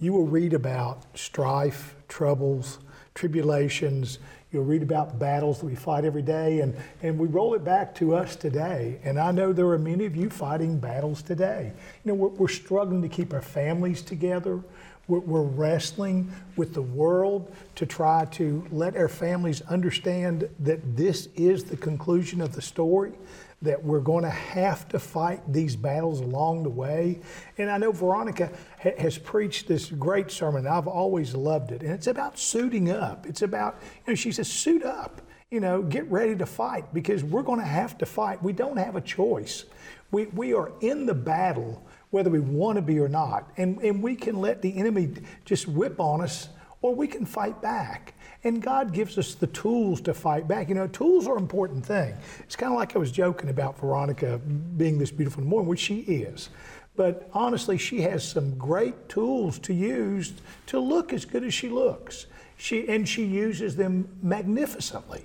you 0.00 0.12
will 0.12 0.26
read 0.26 0.54
about 0.54 1.04
strife, 1.18 1.94
troubles, 2.08 2.78
tribulations. 3.14 4.18
You'll 4.52 4.64
read 4.64 4.82
about 4.82 5.18
battles 5.18 5.60
that 5.60 5.66
we 5.66 5.74
fight 5.74 6.04
every 6.04 6.22
day, 6.22 6.60
and, 6.60 6.74
and 7.02 7.18
we 7.18 7.26
roll 7.26 7.54
it 7.54 7.64
back 7.64 7.94
to 7.96 8.14
us 8.14 8.36
today. 8.36 8.98
And 9.04 9.18
I 9.18 9.30
know 9.30 9.52
there 9.52 9.68
are 9.68 9.78
many 9.78 10.06
of 10.06 10.16
you 10.16 10.30
fighting 10.30 10.78
battles 10.78 11.20
today. 11.20 11.72
You 12.04 12.12
know, 12.12 12.14
we're, 12.14 12.28
we're 12.28 12.48
struggling 12.48 13.02
to 13.02 13.08
keep 13.08 13.34
our 13.34 13.42
families 13.42 14.00
together. 14.00 14.60
We're, 15.08 15.40
wrestling 15.40 16.30
with 16.56 16.74
the 16.74 16.82
world 16.82 17.54
to 17.76 17.86
try 17.86 18.26
to 18.32 18.66
let 18.70 18.94
our 18.94 19.08
families 19.08 19.62
understand 19.62 20.48
that 20.60 20.96
this 20.96 21.28
is 21.34 21.64
the 21.64 21.78
conclusion 21.78 22.42
of 22.42 22.54
the 22.54 22.60
story, 22.60 23.12
that 23.62 23.82
we're 23.82 24.00
going 24.00 24.24
to 24.24 24.30
have 24.30 24.86
to 24.90 24.98
fight 24.98 25.40
these 25.50 25.76
battles 25.76 26.20
along 26.20 26.62
the 26.62 26.68
way. 26.68 27.20
And 27.56 27.70
I 27.70 27.78
know 27.78 27.90
Veronica 27.90 28.50
ha- 28.82 28.90
has 28.98 29.16
preached 29.16 29.66
this 29.66 29.86
great 29.86 30.30
sermon. 30.30 30.66
I've 30.66 30.86
always 30.86 31.34
loved 31.34 31.72
it. 31.72 31.82
And 31.82 31.90
it's 31.92 32.06
about 32.06 32.38
suiting 32.38 32.90
up. 32.90 33.26
It's 33.26 33.40
about, 33.42 33.80
you 34.06 34.12
know, 34.12 34.14
she 34.14 34.30
says, 34.30 34.48
suit 34.48 34.84
up. 34.84 35.22
You 35.50 35.60
know, 35.60 35.80
get 35.80 36.10
ready 36.10 36.36
to 36.36 36.44
fight 36.44 36.92
because 36.92 37.24
we're 37.24 37.42
going 37.42 37.60
to 37.60 37.64
have 37.64 37.96
to 37.98 38.06
fight. 38.06 38.42
We 38.42 38.52
don't 38.52 38.76
have 38.76 38.96
a 38.96 39.00
choice. 39.00 39.64
We, 40.10 40.26
we 40.26 40.52
are 40.52 40.70
in 40.82 41.06
the 41.06 41.14
battle 41.14 41.82
whether 42.10 42.30
we 42.30 42.40
want 42.40 42.76
to 42.76 42.82
be 42.82 42.98
or 42.98 43.08
not. 43.08 43.50
And, 43.56 43.78
and 43.82 44.02
we 44.02 44.16
can 44.16 44.40
let 44.40 44.62
the 44.62 44.76
enemy 44.78 45.10
just 45.44 45.68
whip 45.68 46.00
on 46.00 46.20
us 46.20 46.48
or 46.80 46.94
we 46.94 47.06
can 47.06 47.26
fight 47.26 47.60
back. 47.60 48.14
And 48.44 48.62
God 48.62 48.92
gives 48.92 49.18
us 49.18 49.34
the 49.34 49.48
tools 49.48 50.00
to 50.02 50.14
fight 50.14 50.46
back. 50.46 50.68
You 50.68 50.76
know, 50.76 50.86
tools 50.86 51.26
are 51.26 51.36
an 51.36 51.42
important 51.42 51.84
thing. 51.84 52.14
It's 52.40 52.56
kind 52.56 52.72
of 52.72 52.78
like 52.78 52.94
I 52.94 52.98
was 52.98 53.10
joking 53.10 53.50
about 53.50 53.78
Veronica 53.78 54.38
being 54.38 54.98
this 54.98 55.10
beautiful 55.10 55.42
woman, 55.44 55.66
which 55.66 55.80
she 55.80 56.00
is. 56.00 56.50
But 56.94 57.28
honestly, 57.32 57.78
she 57.78 58.00
has 58.02 58.26
some 58.28 58.56
great 58.56 59.08
tools 59.08 59.58
to 59.60 59.74
use 59.74 60.32
to 60.66 60.78
look 60.78 61.12
as 61.12 61.24
good 61.24 61.44
as 61.44 61.54
she 61.54 61.68
looks. 61.68 62.26
She, 62.56 62.88
and 62.88 63.08
she 63.08 63.24
uses 63.24 63.76
them 63.76 64.08
magnificently. 64.22 65.24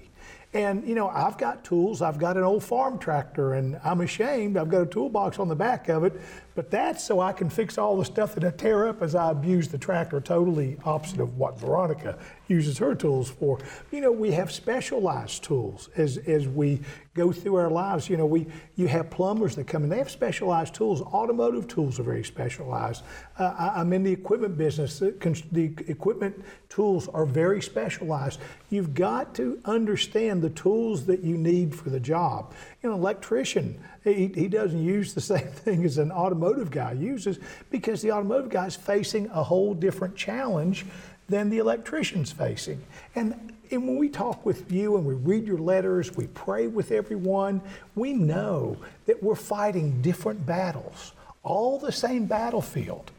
And 0.54 0.88
you 0.88 0.94
know, 0.94 1.10
I've 1.10 1.38
got 1.38 1.64
tools. 1.64 2.02
I've 2.04 2.20
got 2.20 2.38
an 2.38 2.44
old 2.44 2.64
farm 2.64 3.00
tractor, 3.00 3.56
and 3.56 3.80
I'm 3.84 4.02
ashamed. 4.02 4.56
I've 4.56 4.70
got 4.70 4.84
a 4.84 4.86
toolbox 4.86 5.40
on 5.40 5.48
the 5.48 5.56
back 5.56 5.90
of 5.90 6.04
it, 6.04 6.14
but 6.56 6.70
that's 6.70 7.04
so 7.04 7.20
I 7.20 7.34
can 7.34 7.50
fix 7.50 7.78
all 7.78 7.98
the 7.98 8.06
stuff 8.06 8.36
that 8.36 8.44
I 8.44 8.52
tear 8.52 8.88
up 8.88 9.02
as 9.02 9.16
I 9.16 9.32
abuse 9.32 9.68
the 9.68 9.78
tractor. 9.78 10.22
Totally 10.22 10.78
opposite 10.86 11.20
of 11.20 11.38
what 11.38 11.60
Veronica 11.60 12.18
uses 12.48 12.78
her 12.78 12.94
tools 12.94 13.30
for. 13.30 13.60
You 13.92 14.02
know, 14.02 14.12
we 14.12 14.32
have 14.32 14.52
specialized 14.52 15.44
tools 15.44 15.90
as 15.96 16.18
as 16.18 16.48
we 16.48 16.82
go 17.16 17.32
through 17.32 17.56
our 17.56 17.70
lives. 17.70 18.10
You 18.10 18.18
know, 18.18 18.26
we 18.26 18.48
you 18.76 18.88
have 18.88 19.10
plumbers 19.10 19.56
that 19.56 19.68
come 19.68 19.84
in. 19.84 19.90
They 19.90 19.98
have 19.98 20.12
specialized 20.12 20.76
tools. 20.76 21.02
Automotive 21.02 21.68
tools 21.68 22.00
are 22.00 22.04
very 22.04 22.24
specialized. 22.24 23.04
Uh, 23.38 23.54
I, 23.58 23.82
am 23.82 23.94
in 23.94 24.04
the 24.04 24.12
equipment 24.12 24.58
business. 24.58 25.00
The, 25.00 25.74
equipment 25.88 26.44
tools 26.70 27.08
are 27.10 27.26
very 27.26 27.62
specialized. 27.62 28.40
You've 28.70 28.94
got 28.94 29.34
to 29.36 29.60
understand 29.66 30.42
the 30.42 30.50
tools 30.52 31.06
that 31.06 31.24
you 31.24 31.38
need 31.38 31.74
for 31.74 31.90
the 31.90 32.00
job. 32.00 32.54
You 32.82 32.90
know, 32.90 32.96
electrician, 32.96 33.80
he, 34.04 34.28
he 34.28 34.48
doesn't 34.48 34.84
use 34.84 35.14
the 35.14 35.22
same 35.34 35.48
thing 35.48 35.86
as 35.86 35.98
an 35.98 36.12
automotive 36.12 36.72
guy 36.72 36.94
uses 36.94 37.40
because 37.70 38.02
the 38.02 38.12
automotive 38.12 38.50
guy 38.50 38.68
is 38.68 38.76
facing 38.76 39.30
a 39.30 39.44
whole 39.44 39.74
different 39.74 40.16
challenge 40.16 40.86
than 41.30 41.50
the 41.50 41.58
electrician's 41.58 42.32
facing. 42.32 42.82
And, 43.16 43.54
and 43.72 43.88
when 43.88 43.98
we 43.98 44.10
talk 44.10 44.46
with 44.46 44.72
you 44.72 44.98
and 44.98 45.06
we 45.06 45.14
read 45.14 45.48
your 45.48 45.58
letters, 45.58 46.16
we 46.16 46.28
pray 46.28 46.68
with 46.68 46.92
everyone, 46.92 47.62
we 47.96 48.14
know 48.14 48.78
that 49.06 49.22
we're 49.24 49.36
fighting 49.36 50.02
different 50.02 50.46
battles, 50.46 51.14
all 51.44 51.80
the 51.80 51.92
same 51.92 52.26
battlefield. 52.26 53.12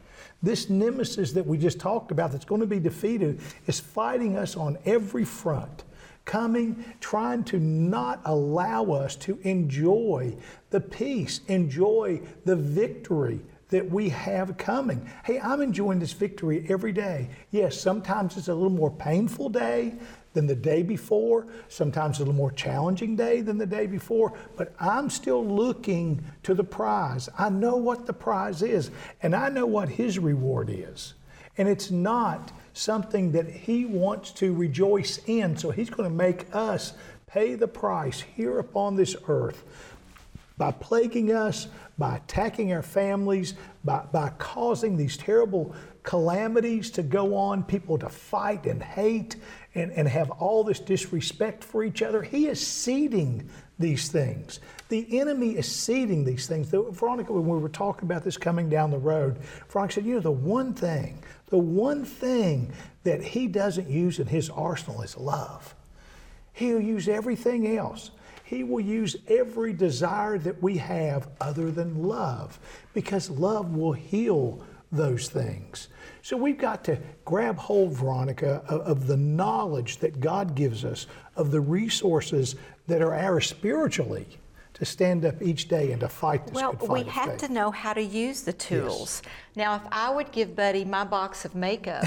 This 0.43 0.69
nemesis 0.69 1.31
that 1.31 1.45
we 1.45 1.57
just 1.57 1.79
talked 1.79 2.11
about 2.11 2.31
that's 2.31 2.45
going 2.45 2.61
to 2.61 2.67
be 2.67 2.79
defeated 2.79 3.39
is 3.65 3.79
fighting 3.79 4.37
us 4.37 4.55
on 4.55 4.77
every 4.85 5.25
front, 5.25 5.83
coming, 6.25 6.83
trying 6.99 7.43
to 7.45 7.59
not 7.59 8.21
allow 8.25 8.91
us 8.91 9.15
to 9.15 9.39
enjoy 9.43 10.35
the 10.71 10.81
peace, 10.81 11.41
enjoy 11.47 12.19
the 12.43 12.55
victory 12.55 13.39
that 13.69 13.89
we 13.89 14.09
have 14.09 14.57
coming. 14.57 15.09
Hey, 15.23 15.39
I'm 15.39 15.61
enjoying 15.61 15.99
this 15.99 16.13
victory 16.13 16.65
every 16.69 16.91
day. 16.91 17.29
Yes, 17.51 17.79
sometimes 17.79 18.37
it's 18.37 18.47
a 18.47 18.53
little 18.53 18.69
more 18.69 18.91
painful 18.91 19.49
day 19.49 19.95
than 20.33 20.45
the 20.47 20.55
day 20.55 20.83
before, 20.83 21.47
sometimes 21.69 22.17
a 22.17 22.21
little 22.21 22.33
more 22.33 22.51
challenging 22.51 23.15
day 23.15 23.41
than 23.41 23.57
the 23.57 23.65
day 23.65 23.87
before, 23.87 24.33
but 24.55 24.75
I'm 24.79 25.09
still 25.09 25.43
looking 25.43 26.23
to 26.43 26.53
the 26.53 26.63
prize. 26.63 27.29
I 27.37 27.49
know 27.49 27.77
what 27.77 28.05
the 28.05 28.13
prize 28.13 28.61
is, 28.61 28.91
and 29.23 29.35
I 29.35 29.49
know 29.49 29.65
what 29.65 29.89
His 29.89 30.19
reward 30.19 30.69
is. 30.69 31.13
And 31.57 31.67
it's 31.67 31.91
not 31.91 32.51
something 32.73 33.31
that 33.31 33.49
He 33.49 33.85
wants 33.85 34.31
to 34.33 34.53
rejoice 34.53 35.19
in, 35.25 35.57
so 35.57 35.71
He's 35.71 35.89
going 35.89 36.09
to 36.09 36.15
make 36.15 36.53
us 36.53 36.93
pay 37.27 37.55
the 37.55 37.67
price 37.67 38.21
here 38.21 38.59
upon 38.59 38.95
this 38.95 39.15
earth 39.27 39.63
by 40.57 40.71
plaguing 40.71 41.31
us, 41.31 41.67
by 41.97 42.17
attacking 42.17 42.71
our 42.71 42.81
families, 42.81 43.55
by, 43.83 44.03
by 44.11 44.29
causing 44.37 44.95
these 44.95 45.17
terrible 45.17 45.75
calamities 46.03 46.91
to 46.91 47.03
go 47.03 47.35
on, 47.35 47.63
people 47.63 47.97
to 47.97 48.07
fight 48.07 48.65
and 48.65 48.81
hate 48.81 49.35
and, 49.73 49.91
and 49.91 50.07
have 50.07 50.31
all 50.31 50.63
this 50.63 50.79
disrespect 50.79 51.63
for 51.63 51.83
each 51.83 52.01
other. 52.01 52.21
He 52.21 52.47
is 52.47 52.65
seeding 52.65 53.49
these 53.77 54.09
things. 54.09 54.59
The 54.89 55.19
enemy 55.19 55.51
is 55.51 55.69
seeding 55.69 56.23
these 56.23 56.47
things. 56.47 56.69
Veronica, 56.69 57.33
when 57.33 57.47
we 57.47 57.57
were 57.57 57.69
talking 57.69 58.07
about 58.07 58.23
this 58.23 58.37
coming 58.37 58.69
down 58.69 58.91
the 58.91 58.97
road, 58.97 59.37
Veronica 59.69 59.95
said, 59.95 60.05
you 60.05 60.15
know, 60.15 60.19
the 60.19 60.31
one 60.31 60.73
thing, 60.73 61.21
the 61.47 61.57
one 61.57 62.05
thing 62.05 62.71
that 63.03 63.21
he 63.21 63.47
doesn't 63.47 63.89
use 63.89 64.19
in 64.19 64.27
his 64.27 64.49
arsenal 64.49 65.01
is 65.01 65.17
love. 65.17 65.75
He'll 66.53 66.81
use 66.81 67.09
everything 67.09 67.75
else. 67.77 68.11
He 68.45 68.63
will 68.63 68.79
use 68.79 69.17
every 69.27 69.73
desire 69.73 70.37
that 70.37 70.61
we 70.61 70.77
have 70.77 71.27
other 71.41 71.71
than 71.71 72.03
love 72.03 72.59
because 72.93 73.29
love 73.29 73.75
will 73.75 73.93
heal 73.93 74.63
those 74.95 75.29
things. 75.29 75.89
So 76.21 76.35
we've 76.35 76.57
got 76.57 76.83
to 76.85 76.97
grab 77.23 77.57
hold, 77.57 77.93
Veronica, 77.93 78.63
of, 78.67 78.81
of, 78.81 79.07
the 79.07 79.17
knowledge 79.17 79.97
that 79.97 80.19
God 80.19 80.55
gives 80.55 80.83
us, 80.83 81.05
of 81.35 81.51
the 81.51 81.61
resources 81.61 82.55
that 82.87 83.01
are 83.01 83.13
ours 83.13 83.47
spiritually 83.47 84.25
to 84.73 84.85
stand 84.85 85.23
up 85.23 85.41
each 85.41 85.67
day 85.67 85.91
and 85.91 85.99
to 86.01 86.09
fight 86.09 86.45
this 86.47 86.55
well, 86.55 86.71
good 86.73 86.87
fight 86.87 87.05
we 87.05 87.11
have 87.11 87.29
faith. 87.29 87.41
to 87.41 87.53
know 87.53 87.71
how 87.71 87.93
to 87.93 88.01
use 88.01 88.41
the 88.41 88.53
tools. 88.53 89.21
Yes. 89.23 89.33
Now, 89.55 89.75
if 89.75 89.83
I 89.91 90.09
would 90.09 90.31
give 90.31 90.55
Buddy 90.55 90.83
my 90.83 91.03
box 91.03 91.45
of 91.45 91.55
makeup, 91.55 92.03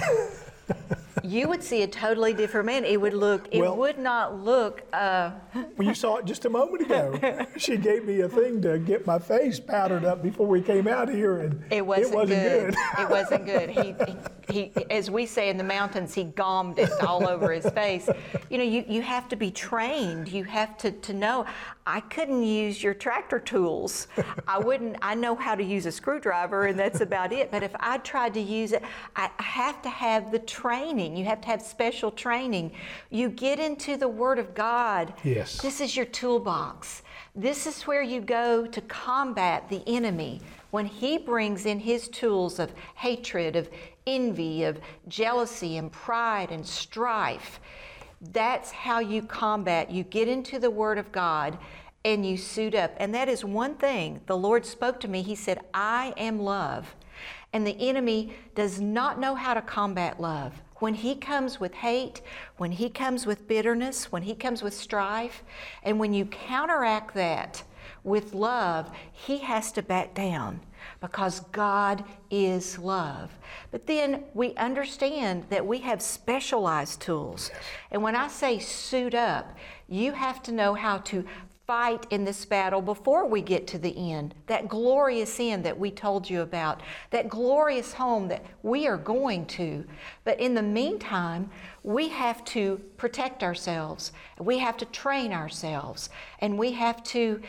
you 1.28 1.48
would 1.48 1.62
see 1.62 1.82
a 1.82 1.86
totally 1.86 2.32
different 2.32 2.66
man. 2.66 2.84
It 2.84 3.00
would 3.00 3.14
look, 3.14 3.48
it 3.50 3.60
well, 3.60 3.76
would 3.76 3.98
not 3.98 4.42
look. 4.42 4.82
Uh... 4.92 5.32
well, 5.54 5.88
you 5.88 5.94
saw 5.94 6.16
it 6.16 6.24
just 6.24 6.44
a 6.44 6.50
moment 6.50 6.82
ago. 6.82 7.46
she 7.56 7.76
gave 7.76 8.04
me 8.04 8.20
a 8.20 8.28
thing 8.28 8.62
to 8.62 8.78
get 8.78 9.06
my 9.06 9.18
face 9.18 9.60
powdered 9.60 10.04
up 10.04 10.22
before 10.22 10.46
we 10.46 10.62
came 10.62 10.88
out 10.88 11.08
here, 11.08 11.40
and 11.40 11.62
it 11.70 11.84
wasn't, 11.84 12.12
it 12.12 12.16
wasn't 12.16 12.42
good. 12.42 12.74
good. 12.74 13.00
it 13.00 13.10
wasn't 13.10 13.46
good. 13.46 13.70
He, 13.70 13.94
he, 14.52 14.72
he, 14.74 14.90
as 14.90 15.10
we 15.10 15.26
say 15.26 15.50
in 15.50 15.56
the 15.56 15.64
mountains, 15.64 16.14
he 16.14 16.24
gommed 16.24 16.78
it 16.78 16.90
all 17.02 17.28
over 17.28 17.52
his 17.52 17.68
face. 17.70 18.08
You 18.48 18.58
know, 18.58 18.64
you, 18.64 18.84
you 18.88 19.02
have 19.02 19.28
to 19.28 19.36
be 19.36 19.50
trained. 19.50 20.28
You 20.28 20.44
have 20.44 20.78
to, 20.78 20.90
to 20.90 21.12
know. 21.12 21.44
I 21.86 22.00
couldn't 22.00 22.42
use 22.42 22.82
your 22.82 22.94
tractor 22.94 23.38
tools. 23.38 24.08
I 24.46 24.58
wouldn't, 24.58 24.96
I 25.02 25.14
know 25.14 25.34
how 25.34 25.54
to 25.54 25.64
use 25.64 25.86
a 25.86 25.92
screwdriver, 25.92 26.66
and 26.66 26.78
that's 26.78 27.00
about 27.00 27.32
it. 27.32 27.50
But 27.50 27.62
if 27.62 27.74
I 27.78 27.98
tried 27.98 28.34
to 28.34 28.40
use 28.40 28.72
it, 28.72 28.82
I 29.16 29.30
have 29.38 29.82
to 29.82 29.88
have 29.88 30.30
the 30.30 30.38
training. 30.38 31.16
You 31.18 31.24
have 31.26 31.40
to 31.42 31.48
have 31.48 31.60
special 31.60 32.10
training. 32.10 32.72
You 33.10 33.28
get 33.28 33.58
into 33.58 33.96
the 33.96 34.08
Word 34.08 34.38
of 34.38 34.54
God. 34.54 35.12
Yes. 35.24 35.60
This 35.60 35.80
is 35.80 35.96
your 35.96 36.06
toolbox. 36.06 37.02
This 37.34 37.66
is 37.66 37.82
where 37.82 38.02
you 38.02 38.20
go 38.20 38.66
to 38.66 38.80
combat 38.82 39.68
the 39.68 39.82
enemy 39.86 40.40
when 40.70 40.86
he 40.86 41.18
brings 41.18 41.66
in 41.66 41.80
his 41.80 42.08
tools 42.08 42.58
of 42.58 42.72
hatred, 42.94 43.56
of 43.56 43.68
envy, 44.06 44.64
of 44.64 44.80
jealousy, 45.08 45.76
and 45.76 45.92
pride, 45.92 46.50
and 46.50 46.66
strife. 46.66 47.60
That's 48.20 48.70
how 48.70 48.98
you 49.00 49.22
combat. 49.22 49.90
You 49.90 50.04
get 50.04 50.28
into 50.28 50.58
the 50.58 50.70
Word 50.70 50.98
of 50.98 51.12
God 51.12 51.58
and 52.04 52.24
you 52.24 52.36
suit 52.36 52.74
up. 52.74 52.92
And 52.98 53.14
that 53.14 53.28
is 53.28 53.44
one 53.44 53.74
thing 53.76 54.20
the 54.26 54.36
Lord 54.36 54.64
spoke 54.64 55.00
to 55.00 55.08
me. 55.08 55.22
He 55.22 55.34
said, 55.34 55.60
I 55.74 56.14
am 56.16 56.38
love. 56.38 56.94
And 57.52 57.66
the 57.66 57.76
enemy 57.78 58.34
does 58.54 58.80
not 58.80 59.18
know 59.18 59.34
how 59.34 59.54
to 59.54 59.62
combat 59.62 60.20
love. 60.20 60.60
When 60.78 60.94
he 60.94 61.14
comes 61.14 61.58
with 61.58 61.74
hate, 61.74 62.20
when 62.56 62.72
he 62.72 62.88
comes 62.88 63.26
with 63.26 63.48
bitterness, 63.48 64.12
when 64.12 64.22
he 64.22 64.34
comes 64.34 64.62
with 64.62 64.74
strife, 64.74 65.42
and 65.82 65.98
when 65.98 66.12
you 66.14 66.24
counteract 66.26 67.14
that 67.14 67.62
with 68.04 68.32
love, 68.34 68.90
he 69.12 69.38
has 69.38 69.72
to 69.72 69.82
back 69.82 70.14
down 70.14 70.60
because 71.00 71.40
God 71.52 72.04
is 72.30 72.78
love. 72.78 73.30
But 73.70 73.86
then 73.86 74.24
we 74.34 74.54
understand 74.54 75.44
that 75.50 75.66
we 75.66 75.78
have 75.78 76.00
specialized 76.00 77.00
tools. 77.00 77.50
And 77.90 78.02
when 78.02 78.16
I 78.16 78.28
say 78.28 78.58
suit 78.58 79.14
up, 79.14 79.56
you 79.88 80.12
have 80.12 80.42
to 80.44 80.52
know 80.52 80.74
how 80.74 80.98
to 80.98 81.24
fight 81.68 82.06
in 82.08 82.24
this 82.24 82.46
battle 82.46 82.80
before 82.80 83.28
we 83.28 83.42
get 83.42 83.66
to 83.66 83.78
the 83.78 84.10
end. 84.10 84.34
That 84.46 84.68
glorious 84.68 85.38
end 85.38 85.66
that 85.66 85.78
we 85.78 85.90
told 85.90 86.28
you 86.28 86.40
about, 86.40 86.80
that 87.10 87.28
glorious 87.28 87.92
home 87.92 88.28
that 88.28 88.42
we 88.62 88.86
are 88.86 88.96
going 88.96 89.44
to. 89.48 89.84
But 90.24 90.40
in 90.40 90.54
the 90.54 90.62
meantime, 90.62 91.50
we 91.82 92.08
have 92.08 92.42
to 92.46 92.80
protect 92.96 93.42
ourselves. 93.42 94.12
We 94.40 94.56
have 94.60 94.78
to 94.78 94.86
train 94.86 95.30
ourselves. 95.34 96.08
And 96.38 96.58
we 96.58 96.72
have 96.72 97.04
to 97.04 97.42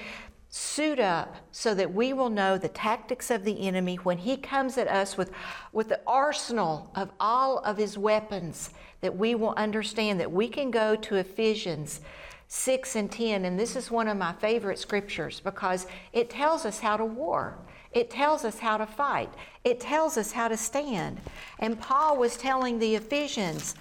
suit 0.50 1.00
up 1.00 1.38
so 1.54 1.74
that 1.76 1.94
we 1.94 2.12
will 2.12 2.30
know 2.30 2.58
the 2.58 2.68
tactics 2.68 3.32
of 3.32 3.46
the 3.46 3.66
enemy 3.66 3.96
when 3.96 4.18
he 4.18 4.36
comes 4.36 4.78
at 4.78 4.90
us 4.90 5.16
with, 5.16 5.32
with 5.72 5.88
the 5.88 6.02
arsenal 6.06 6.92
of 6.94 7.10
all 7.22 7.60
of 7.60 7.78
his 7.78 7.98
weapons, 7.98 8.72
that 9.00 9.16
we 9.16 9.34
will 9.34 9.54
understand 9.56 10.20
that 10.20 10.30
we 10.30 10.50
can 10.50 10.72
go 10.72 10.98
to 10.98 11.16
Ephesians 11.16 12.02
6 12.52 12.96
and 12.96 13.12
10, 13.12 13.46
and 13.46 13.60
this 13.60 13.76
is 13.76 13.92
one 13.92 14.08
of 14.08 14.18
my 14.18 14.34
favorite 14.34 14.80
scriptures 14.80 15.40
because 15.40 15.86
it 16.14 16.32
tells 16.32 16.66
us 16.66 16.80
how 16.80 16.98
to 16.98 17.06
war. 17.06 17.56
It 17.92 18.10
tells 18.10 18.44
us 18.44 18.58
how 18.58 18.78
to 18.78 18.88
fight. 18.88 19.32
It 19.64 19.80
tells 19.80 20.18
us 20.18 20.32
how 20.32 20.48
to 20.48 20.58
stand. 20.58 21.22
And 21.60 21.80
Paul 21.80 22.18
was 22.18 22.38
telling 22.38 22.80
the 22.80 22.96
Ephesians, 22.96 23.76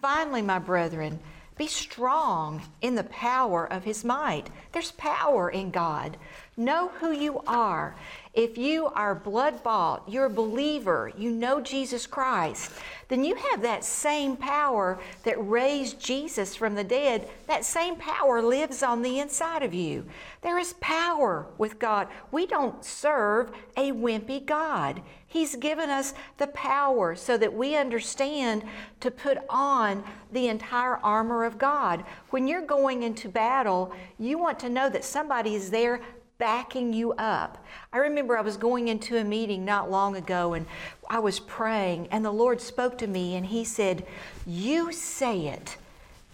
finally, 0.00 0.42
my 0.42 0.58
brethren, 0.58 1.20
be 1.56 1.68
strong 1.68 2.62
in 2.80 2.96
the 2.96 3.04
power 3.04 3.72
of 3.72 3.84
his 3.84 4.04
might. 4.04 4.50
There's 4.72 4.90
power 4.92 5.50
in 5.50 5.70
God. 5.70 6.16
Know 6.56 6.88
who 7.00 7.10
you 7.10 7.40
are. 7.48 7.96
If 8.32 8.56
you 8.58 8.86
are 8.86 9.14
blood 9.14 9.62
bought, 9.62 10.08
you're 10.08 10.26
a 10.26 10.30
believer, 10.30 11.12
you 11.16 11.30
know 11.30 11.60
Jesus 11.60 12.06
Christ, 12.06 12.72
then 13.08 13.24
you 13.24 13.34
have 13.34 13.62
that 13.62 13.84
same 13.84 14.36
power 14.36 14.98
that 15.24 15.48
raised 15.48 16.00
Jesus 16.00 16.54
from 16.54 16.74
the 16.74 16.84
dead. 16.84 17.28
That 17.46 17.64
same 17.64 17.96
power 17.96 18.40
lives 18.40 18.82
on 18.82 19.02
the 19.02 19.18
inside 19.18 19.62
of 19.62 19.74
you. 19.74 20.04
There 20.42 20.58
is 20.58 20.74
power 20.74 21.46
with 21.58 21.78
God. 21.78 22.08
We 22.30 22.46
don't 22.46 22.84
serve 22.84 23.52
a 23.76 23.92
wimpy 23.92 24.44
God. 24.44 25.00
He's 25.26 25.56
given 25.56 25.90
us 25.90 26.14
the 26.38 26.46
power 26.48 27.16
so 27.16 27.36
that 27.36 27.52
we 27.52 27.76
understand 27.76 28.62
to 29.00 29.10
put 29.10 29.38
on 29.48 30.04
the 30.32 30.46
entire 30.46 30.96
armor 30.98 31.44
of 31.44 31.58
God. 31.58 32.04
When 32.30 32.46
you're 32.46 32.66
going 32.66 33.02
into 33.02 33.28
battle, 33.28 33.92
you 34.18 34.38
want 34.38 34.60
to 34.60 34.68
know 34.68 34.88
that 34.88 35.04
somebody 35.04 35.56
is 35.56 35.70
there 35.70 36.00
backing 36.38 36.92
you 36.92 37.12
up. 37.14 37.64
I 37.92 37.98
remember 37.98 38.36
I 38.36 38.42
was 38.42 38.56
going 38.56 38.88
into 38.88 39.16
a 39.16 39.24
meeting 39.24 39.64
not 39.64 39.90
long 39.90 40.16
ago 40.16 40.54
and 40.54 40.66
I 41.08 41.18
was 41.18 41.38
praying, 41.38 42.08
and 42.10 42.24
the 42.24 42.32
Lord 42.32 42.60
spoke 42.60 42.98
to 42.98 43.06
me 43.06 43.36
and 43.36 43.46
He 43.46 43.64
said, 43.64 44.06
You 44.46 44.92
say 44.92 45.48
it, 45.48 45.76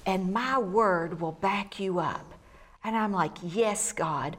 and 0.07 0.33
my 0.33 0.59
word 0.59 1.21
will 1.21 1.33
back 1.33 1.79
you 1.81 1.99
up. 1.99 2.33
And 2.83 2.97
I'm 2.97 3.13
like, 3.13 3.37
Yes, 3.43 3.93
God. 3.93 4.37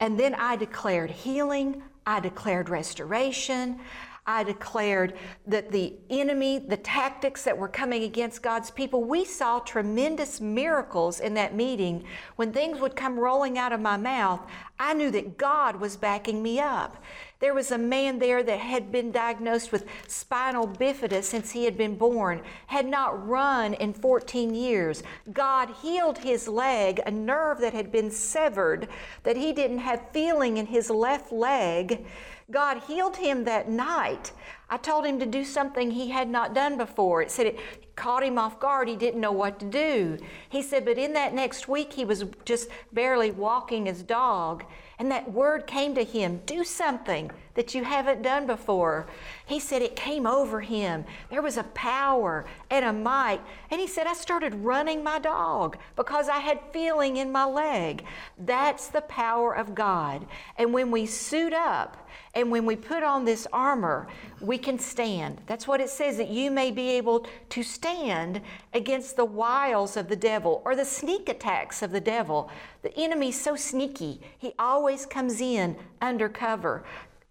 And 0.00 0.18
then 0.18 0.34
I 0.34 0.56
declared 0.56 1.10
healing, 1.10 1.82
I 2.06 2.20
declared 2.20 2.68
restoration, 2.68 3.80
I 4.28 4.42
declared 4.42 5.14
that 5.46 5.70
the 5.70 5.94
enemy, 6.10 6.58
the 6.58 6.76
tactics 6.76 7.44
that 7.44 7.56
were 7.56 7.68
coming 7.68 8.02
against 8.02 8.42
God's 8.42 8.72
people, 8.72 9.04
we 9.04 9.24
saw 9.24 9.60
tremendous 9.60 10.40
miracles 10.40 11.20
in 11.20 11.34
that 11.34 11.54
meeting. 11.54 12.02
When 12.34 12.52
things 12.52 12.80
would 12.80 12.96
come 12.96 13.20
rolling 13.20 13.56
out 13.56 13.72
of 13.72 13.80
my 13.80 13.96
mouth, 13.96 14.40
I 14.80 14.94
knew 14.94 15.12
that 15.12 15.38
God 15.38 15.76
was 15.76 15.96
backing 15.96 16.42
me 16.42 16.58
up. 16.58 17.02
There 17.38 17.54
was 17.54 17.70
a 17.70 17.78
man 17.78 18.18
there 18.18 18.42
that 18.42 18.58
had 18.58 18.90
been 18.90 19.12
diagnosed 19.12 19.70
with 19.70 19.84
spinal 20.08 20.66
bifida 20.66 21.22
since 21.22 21.52
he 21.52 21.64
had 21.64 21.76
been 21.76 21.96
born, 21.96 22.42
had 22.66 22.86
not 22.86 23.28
run 23.28 23.74
in 23.74 23.92
14 23.92 24.54
years. 24.54 25.02
God 25.32 25.70
healed 25.82 26.18
his 26.18 26.48
leg, 26.48 27.00
a 27.06 27.10
nerve 27.10 27.60
that 27.60 27.74
had 27.74 27.92
been 27.92 28.10
severed, 28.10 28.88
that 29.22 29.36
he 29.36 29.52
didn't 29.52 29.78
have 29.78 30.10
feeling 30.12 30.56
in 30.56 30.66
his 30.66 30.88
left 30.90 31.30
leg. 31.30 32.06
God 32.50 32.82
healed 32.86 33.16
him 33.16 33.44
that 33.44 33.68
night. 33.68 34.32
I 34.68 34.76
told 34.76 35.04
him 35.04 35.18
to 35.18 35.26
do 35.26 35.44
something 35.44 35.90
he 35.90 36.10
had 36.10 36.28
not 36.28 36.54
done 36.54 36.76
before. 36.76 37.22
It 37.22 37.30
said 37.30 37.46
it 37.46 37.96
caught 37.96 38.22
him 38.22 38.38
off 38.38 38.60
guard. 38.60 38.88
He 38.88 38.96
didn't 38.96 39.20
know 39.20 39.32
what 39.32 39.58
to 39.60 39.66
do. 39.66 40.18
He 40.48 40.62
said, 40.62 40.84
but 40.84 40.98
in 40.98 41.12
that 41.14 41.34
next 41.34 41.66
week, 41.66 41.92
he 41.92 42.04
was 42.04 42.24
just 42.44 42.68
barely 42.92 43.30
walking 43.30 43.86
his 43.86 44.02
dog. 44.02 44.64
And 44.98 45.10
that 45.10 45.30
word 45.30 45.66
came 45.66 45.94
to 45.94 46.04
him 46.04 46.40
do 46.46 46.64
something 46.64 47.30
that 47.54 47.74
you 47.74 47.84
haven't 47.84 48.22
done 48.22 48.46
before. 48.46 49.06
He 49.44 49.60
said 49.60 49.82
it 49.82 49.94
came 49.94 50.26
over 50.26 50.60
him. 50.60 51.04
There 51.30 51.42
was 51.42 51.56
a 51.56 51.64
power 51.64 52.46
and 52.70 52.84
a 52.84 52.92
might. 52.92 53.40
And 53.70 53.80
he 53.80 53.86
said, 53.86 54.06
I 54.06 54.14
started 54.14 54.54
running 54.54 55.04
my 55.04 55.18
dog 55.18 55.76
because 55.96 56.28
I 56.28 56.38
had 56.38 56.60
feeling 56.72 57.16
in 57.18 57.30
my 57.30 57.44
leg. 57.44 58.04
That's 58.38 58.88
the 58.88 59.02
power 59.02 59.54
of 59.54 59.74
God. 59.74 60.26
And 60.58 60.72
when 60.72 60.90
we 60.90 61.06
suit 61.06 61.52
up, 61.52 62.05
and 62.36 62.50
when 62.50 62.66
we 62.66 62.76
put 62.76 63.02
on 63.02 63.24
this 63.24 63.46
armor, 63.50 64.06
we 64.42 64.58
can 64.58 64.78
stand. 64.78 65.40
That's 65.46 65.66
what 65.66 65.80
it 65.80 65.88
says, 65.88 66.18
that 66.18 66.28
you 66.28 66.50
may 66.50 66.70
be 66.70 66.90
able 66.90 67.26
to 67.48 67.62
stand 67.62 68.42
against 68.74 69.16
the 69.16 69.24
wiles 69.24 69.96
of 69.96 70.08
the 70.08 70.16
devil 70.16 70.60
or 70.66 70.76
the 70.76 70.84
sneak 70.84 71.30
attacks 71.30 71.80
of 71.80 71.92
the 71.92 72.00
devil. 72.00 72.50
The 72.82 72.94
enemy's 72.98 73.40
so 73.40 73.56
sneaky, 73.56 74.20
he 74.38 74.52
always 74.58 75.06
comes 75.06 75.40
in 75.40 75.76
undercover. 76.02 76.84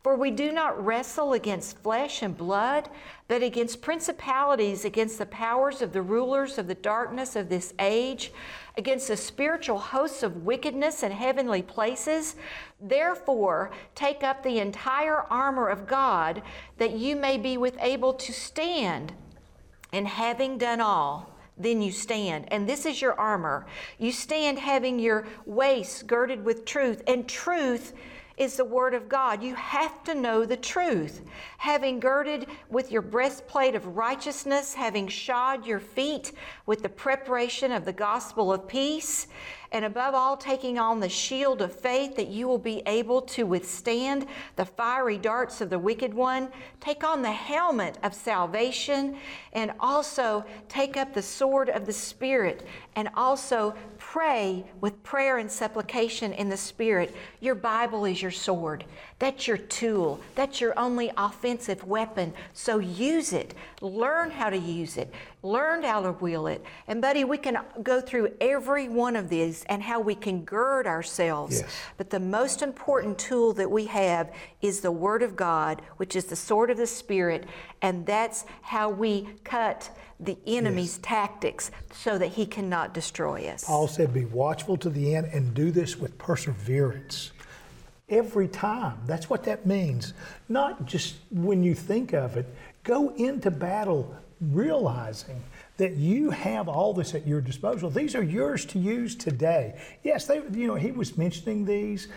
For 0.05 0.15
we 0.15 0.29
do 0.29 0.51
not 0.51 0.85
wrestle 0.85 1.33
against 1.33 1.79
flesh 1.79 2.21
and 2.21 2.37
blood, 2.37 2.89
but 3.27 3.41
against 3.41 3.81
principalities, 3.81 4.85
against 4.85 5.17
the 5.17 5.25
powers 5.25 5.81
of 5.81 5.93
the 5.93 6.03
rulers 6.03 6.59
of 6.59 6.67
the 6.67 6.75
darkness 6.75 7.35
of 7.35 7.49
this 7.49 7.73
age, 7.79 8.31
against 8.77 9.07
the 9.07 9.17
spiritual 9.17 9.79
hosts 9.79 10.21
of 10.21 10.45
wickedness 10.45 11.01
in 11.01 11.11
heavenly 11.11 11.63
places. 11.63 12.35
Therefore, 12.79 13.71
take 13.95 14.21
up 14.21 14.43
the 14.43 14.59
entire 14.59 15.21
armor 15.21 15.69
of 15.69 15.87
God, 15.87 16.43
that 16.77 16.91
you 16.91 17.15
may 17.15 17.39
be 17.39 17.57
with 17.57 17.75
able 17.81 18.13
to 18.13 18.31
stand. 18.31 19.11
And 19.91 20.07
having 20.07 20.59
done 20.59 20.81
all, 20.81 21.35
then 21.57 21.81
you 21.81 21.91
stand. 21.91 22.45
And 22.51 22.69
this 22.69 22.85
is 22.85 23.01
your 23.01 23.19
armor. 23.19 23.65
You 23.97 24.11
stand 24.11 24.59
having 24.59 24.99
your 24.99 25.25
waist 25.47 26.05
girded 26.05 26.45
with 26.45 26.63
truth, 26.63 27.01
and 27.07 27.27
truth 27.27 27.93
is 28.37 28.57
the 28.57 28.65
Word 28.65 28.93
of 28.93 29.07
God. 29.07 29.41
You 29.41 29.55
have 29.55 30.03
to 30.03 30.13
know 30.13 30.45
the 30.45 30.57
truth. 30.57 31.21
Having 31.57 31.99
girded 31.99 32.47
with 32.69 32.91
your 32.91 33.01
breastplate 33.01 33.75
of 33.75 33.95
righteousness, 33.95 34.73
having 34.73 35.07
shod 35.07 35.65
your 35.65 35.79
feet 35.79 36.33
with 36.65 36.81
the 36.81 36.89
preparation 36.89 37.71
of 37.71 37.85
the 37.85 37.93
gospel 37.93 38.51
of 38.51 38.67
peace, 38.67 39.27
and 39.71 39.83
above 39.83 40.13
all, 40.13 40.37
taking 40.37 40.79
on 40.79 40.99
the 40.99 41.09
shield 41.09 41.61
of 41.61 41.73
faith 41.73 42.15
that 42.15 42.27
you 42.27 42.47
will 42.47 42.57
be 42.57 42.81
able 42.85 43.21
to 43.21 43.45
withstand 43.45 44.25
the 44.55 44.63
fiery 44.63 45.17
darts 45.17 45.59
of 45.59 45.69
the 45.69 45.79
wicked 45.79 46.13
one. 46.13 46.49
Take 46.79 47.03
on 47.03 47.21
the 47.21 47.31
helmet 47.31 47.97
of 48.03 48.13
salvation, 48.13 49.17
and 49.51 49.73
also 49.79 50.45
take 50.69 50.95
up 50.95 51.13
the 51.13 51.21
sword 51.21 51.69
of 51.69 51.85
the 51.85 51.93
Spirit, 51.93 52.65
and 52.95 53.09
also 53.15 53.75
pray 54.15 54.63
with 54.79 55.03
prayer 55.03 55.39
and 55.39 55.51
supplication 55.51 56.31
in 56.31 56.47
the 56.47 56.55
Spirit. 56.55 57.13
Your 57.41 57.53
Bible 57.53 58.05
is 58.05 58.21
your 58.21 58.31
sword. 58.31 58.85
That's 59.19 59.45
your 59.45 59.57
tool. 59.57 60.21
That's 60.35 60.61
your 60.61 60.79
only 60.79 61.11
offensive 61.17 61.83
weapon. 61.83 62.33
So 62.53 62.79
use 62.79 63.33
it. 63.33 63.53
Learn 63.81 64.31
how 64.31 64.49
to 64.49 64.57
use 64.57 64.95
it. 64.95 65.13
Learn 65.45 65.83
how 65.83 66.01
to 66.01 66.11
wield 66.13 66.49
it. 66.49 66.63
And, 66.87 66.99
buddy, 66.99 67.23
we 67.23 67.37
can 67.37 67.59
go 67.83 68.01
through 68.01 68.31
every 68.41 68.89
one 68.89 69.15
of 69.15 69.29
these 69.29 69.63
and 69.65 69.83
how 69.83 69.99
we 69.99 70.15
can 70.15 70.43
gird 70.43 70.87
ourselves. 70.87 71.61
Yes. 71.61 71.71
But 71.97 72.09
the 72.09 72.19
most 72.19 72.63
important 72.63 73.19
tool 73.19 73.53
that 73.53 73.69
we 73.69 73.85
have 73.85 74.33
is 74.63 74.79
the 74.79 74.91
Word 74.91 75.21
of 75.21 75.35
God, 75.35 75.83
which 75.97 76.15
is 76.15 76.25
the 76.25 76.35
sword 76.35 76.71
of 76.71 76.77
the 76.77 76.87
Spirit. 76.87 77.45
And 77.83 78.07
that's 78.07 78.45
how 78.63 78.89
we 78.89 79.29
cut 79.43 79.95
the 80.19 80.35
enemy's 80.47 80.97
tactics 80.97 81.69
so 81.93 82.17
that 82.17 82.29
he 82.29 82.47
cannot 82.47 82.95
destroy 82.95 83.47
us. 83.47 83.65
Paul 83.65 83.87
said, 83.87 84.15
Be 84.15 84.25
watchful 84.25 84.77
to 84.77 84.89
the 84.89 85.13
end 85.13 85.27
and 85.27 85.53
do 85.53 85.69
this 85.69 85.95
with 85.95 86.17
perseverance 86.17 87.33
every 88.09 88.47
time. 88.47 88.97
That's 89.05 89.29
what 89.29 89.43
that 89.43 89.67
means. 89.67 90.13
Not 90.49 90.85
just 90.87 91.17
when 91.29 91.63
you 91.63 91.75
think 91.75 92.13
of 92.13 92.35
it. 92.35 92.47
Go 92.83 93.09
into 93.15 93.51
battle 93.51 94.15
realizing 94.41 95.41
that 95.77 95.95
you 95.95 96.29
have 96.29 96.67
all 96.67 96.93
this 96.93 97.15
at 97.15 97.27
your 97.27 97.41
disposal. 97.41 97.89
These 97.89 98.15
are 98.15 98.23
yours 98.23 98.65
to 98.65 98.79
use 98.79 99.15
today. 99.15 99.79
Yes, 100.03 100.25
they, 100.25 100.41
you 100.51 100.67
know, 100.67 100.75
he 100.75 100.91
was 100.91 101.17
mentioning 101.17 101.65
these 101.65 102.07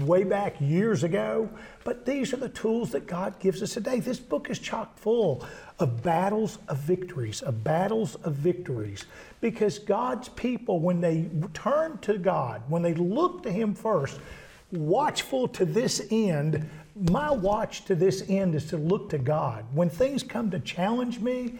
way 0.00 0.24
back 0.24 0.60
years 0.60 1.04
ago, 1.04 1.48
but 1.84 2.04
these 2.04 2.32
are 2.32 2.38
the 2.38 2.48
tools 2.48 2.90
that 2.90 3.06
God 3.06 3.38
gives 3.38 3.62
us 3.62 3.74
today. 3.74 4.00
This 4.00 4.18
book 4.18 4.50
is 4.50 4.58
chock 4.58 4.98
full 4.98 5.46
of 5.78 6.02
battles 6.02 6.58
of 6.68 6.78
victories, 6.78 7.42
of 7.42 7.62
battles 7.62 8.16
of 8.16 8.34
victories, 8.34 9.04
because 9.40 9.78
God's 9.78 10.28
people, 10.30 10.80
when 10.80 11.00
they 11.00 11.30
turn 11.54 11.98
to 11.98 12.18
God, 12.18 12.62
when 12.68 12.82
they 12.82 12.94
look 12.94 13.42
to 13.44 13.52
Him 13.52 13.74
first, 13.74 14.18
watchful 14.72 15.48
to 15.48 15.64
this 15.64 16.06
end, 16.10 16.68
my 17.00 17.30
watch 17.30 17.84
to 17.84 17.94
this 17.94 18.24
end 18.28 18.54
is 18.54 18.66
to 18.66 18.76
look 18.76 19.10
to 19.10 19.18
God. 19.18 19.64
When 19.72 19.88
things 19.90 20.22
come 20.22 20.50
to 20.50 20.60
challenge 20.60 21.20
me, 21.20 21.58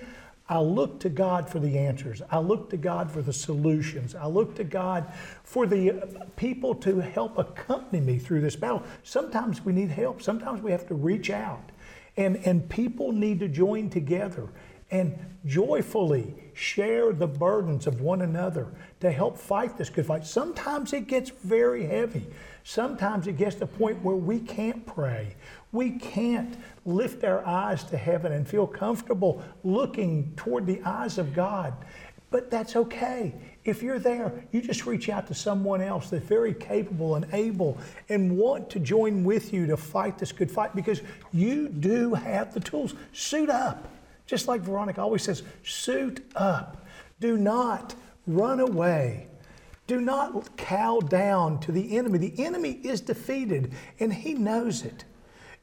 I 0.48 0.60
look 0.60 1.00
to 1.00 1.10
God 1.10 1.48
for 1.48 1.58
the 1.58 1.78
answers. 1.78 2.22
I 2.30 2.38
look 2.38 2.70
to 2.70 2.76
God 2.76 3.10
for 3.10 3.20
the 3.20 3.32
solutions. 3.32 4.14
I 4.14 4.26
look 4.26 4.54
to 4.56 4.64
God 4.64 5.12
for 5.44 5.66
the 5.66 6.26
people 6.36 6.74
to 6.76 7.00
help 7.00 7.36
accompany 7.36 8.00
me 8.00 8.18
through 8.18 8.40
this 8.40 8.56
battle. 8.56 8.82
Sometimes 9.02 9.64
we 9.64 9.72
need 9.72 9.90
help. 9.90 10.22
Sometimes 10.22 10.62
we 10.62 10.70
have 10.70 10.86
to 10.88 10.94
reach 10.94 11.28
out. 11.30 11.70
And, 12.16 12.36
and 12.46 12.68
people 12.68 13.12
need 13.12 13.40
to 13.40 13.48
join 13.48 13.90
together. 13.90 14.48
and 14.90 15.18
joyfully 15.44 16.34
share 16.54 17.12
the 17.12 17.26
burdens 17.26 17.86
of 17.86 18.00
one 18.00 18.22
another 18.22 18.66
to 19.00 19.10
help 19.10 19.36
fight 19.38 19.76
this 19.76 19.90
good 19.90 20.06
fight. 20.06 20.26
Sometimes 20.26 20.92
it 20.92 21.06
gets 21.06 21.30
very 21.30 21.84
heavy. 21.84 22.26
Sometimes 22.68 23.26
it 23.26 23.38
gets 23.38 23.54
to 23.54 23.60
the 23.60 23.66
point 23.66 24.04
where 24.04 24.14
we 24.14 24.40
can't 24.40 24.84
pray. 24.84 25.34
We 25.72 25.92
can't 25.92 26.54
lift 26.84 27.24
our 27.24 27.42
eyes 27.46 27.82
to 27.84 27.96
heaven 27.96 28.32
and 28.32 28.46
feel 28.46 28.66
comfortable 28.66 29.42
looking 29.64 30.34
toward 30.36 30.66
the 30.66 30.82
eyes 30.84 31.16
of 31.16 31.32
God. 31.32 31.72
But 32.30 32.50
that's 32.50 32.76
okay. 32.76 33.32
If 33.64 33.82
you're 33.82 33.98
there, 33.98 34.44
you 34.52 34.60
just 34.60 34.84
reach 34.84 35.08
out 35.08 35.26
to 35.28 35.34
someone 35.34 35.80
else 35.80 36.10
that's 36.10 36.26
very 36.26 36.52
capable 36.52 37.14
and 37.14 37.26
able 37.32 37.78
and 38.10 38.36
want 38.36 38.68
to 38.68 38.80
join 38.80 39.24
with 39.24 39.54
you 39.54 39.66
to 39.66 39.78
fight 39.78 40.18
this 40.18 40.30
good 40.30 40.50
fight 40.50 40.76
because 40.76 41.00
you 41.32 41.70
do 41.70 42.12
have 42.12 42.52
the 42.52 42.60
tools. 42.60 42.94
Suit 43.14 43.48
up. 43.48 43.88
Just 44.26 44.46
like 44.46 44.60
Veronica 44.60 45.00
always 45.00 45.22
says, 45.22 45.42
suit 45.64 46.22
up. 46.36 46.84
Do 47.18 47.38
not 47.38 47.94
run 48.26 48.60
away. 48.60 49.28
Do 49.88 50.02
not 50.02 50.56
cow 50.58 51.00
down 51.00 51.60
to 51.60 51.72
the 51.72 51.96
enemy. 51.96 52.18
The 52.18 52.44
enemy 52.44 52.72
is 52.84 53.00
defeated 53.00 53.72
and 53.98 54.12
he 54.12 54.34
knows 54.34 54.84
it. 54.84 55.04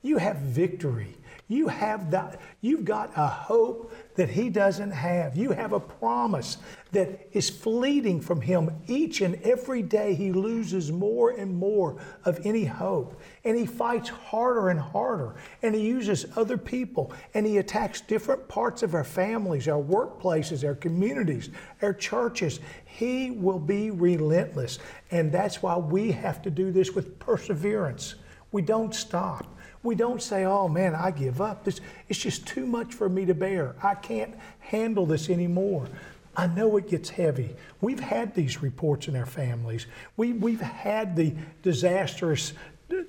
You 0.01 0.17
have 0.17 0.37
victory. 0.37 1.15
You 1.47 1.67
have 1.67 2.09
that, 2.09 2.41
you've 2.61 2.85
got 2.85 3.11
a 3.15 3.27
hope 3.27 3.93
that 4.15 4.29
he 4.29 4.49
doesn't 4.49 4.89
have. 4.89 5.37
You 5.37 5.51
have 5.51 5.73
a 5.73 5.79
promise 5.79 6.57
that 6.95 7.27
is 7.33 7.49
fleeting 7.49 8.21
from 8.21 8.41
him 8.41 8.71
each 8.87 9.21
and 9.21 9.35
every 9.43 9.81
day. 9.81 10.13
He 10.15 10.31
loses 10.31 10.91
more 10.91 11.31
and 11.31 11.55
more 11.55 11.97
of 12.23 12.39
any 12.45 12.63
hope. 12.63 13.19
And 13.43 13.57
he 13.57 13.65
fights 13.65 14.09
harder 14.09 14.69
and 14.69 14.79
harder. 14.79 15.35
And 15.61 15.75
he 15.75 15.81
uses 15.81 16.25
other 16.35 16.57
people. 16.57 17.13
And 17.33 17.45
he 17.45 17.57
attacks 17.57 18.01
different 18.01 18.47
parts 18.47 18.81
of 18.81 18.95
our 18.95 19.03
families, 19.03 19.67
our 19.67 19.81
workplaces, 19.81 20.65
our 20.65 20.75
communities, 20.75 21.49
our 21.81 21.93
churches. 21.93 22.59
He 22.85 23.31
will 23.31 23.59
be 23.59 23.91
relentless. 23.91 24.79
And 25.11 25.31
that's 25.31 25.61
why 25.61 25.77
we 25.77 26.11
have 26.13 26.41
to 26.43 26.49
do 26.49 26.71
this 26.71 26.91
with 26.91 27.19
perseverance. 27.19 28.15
We 28.51 28.61
don't 28.61 28.95
stop. 28.95 29.45
We 29.83 29.95
don't 29.95 30.21
say, 30.21 30.45
oh 30.45 30.67
man, 30.67 30.95
I 30.95 31.11
give 31.11 31.41
up. 31.41 31.63
This, 31.63 31.81
it's 32.07 32.17
just 32.17 32.47
too 32.47 32.65
much 32.65 32.93
for 32.93 33.07
me 33.07 33.25
to 33.25 33.35
bear. 33.35 33.75
I 33.83 33.95
can't 33.95 34.33
handle 34.59 35.05
this 35.05 35.29
anymore. 35.29 35.87
I 36.35 36.47
know 36.47 36.77
it 36.77 36.89
gets 36.89 37.09
heavy. 37.09 37.55
We've 37.81 37.99
had 37.99 38.33
these 38.35 38.61
reports 38.61 39.07
in 39.07 39.15
our 39.15 39.25
families. 39.25 39.87
We, 40.17 40.33
we've 40.33 40.61
had 40.61 41.15
the 41.15 41.33
disastrous 41.61 42.53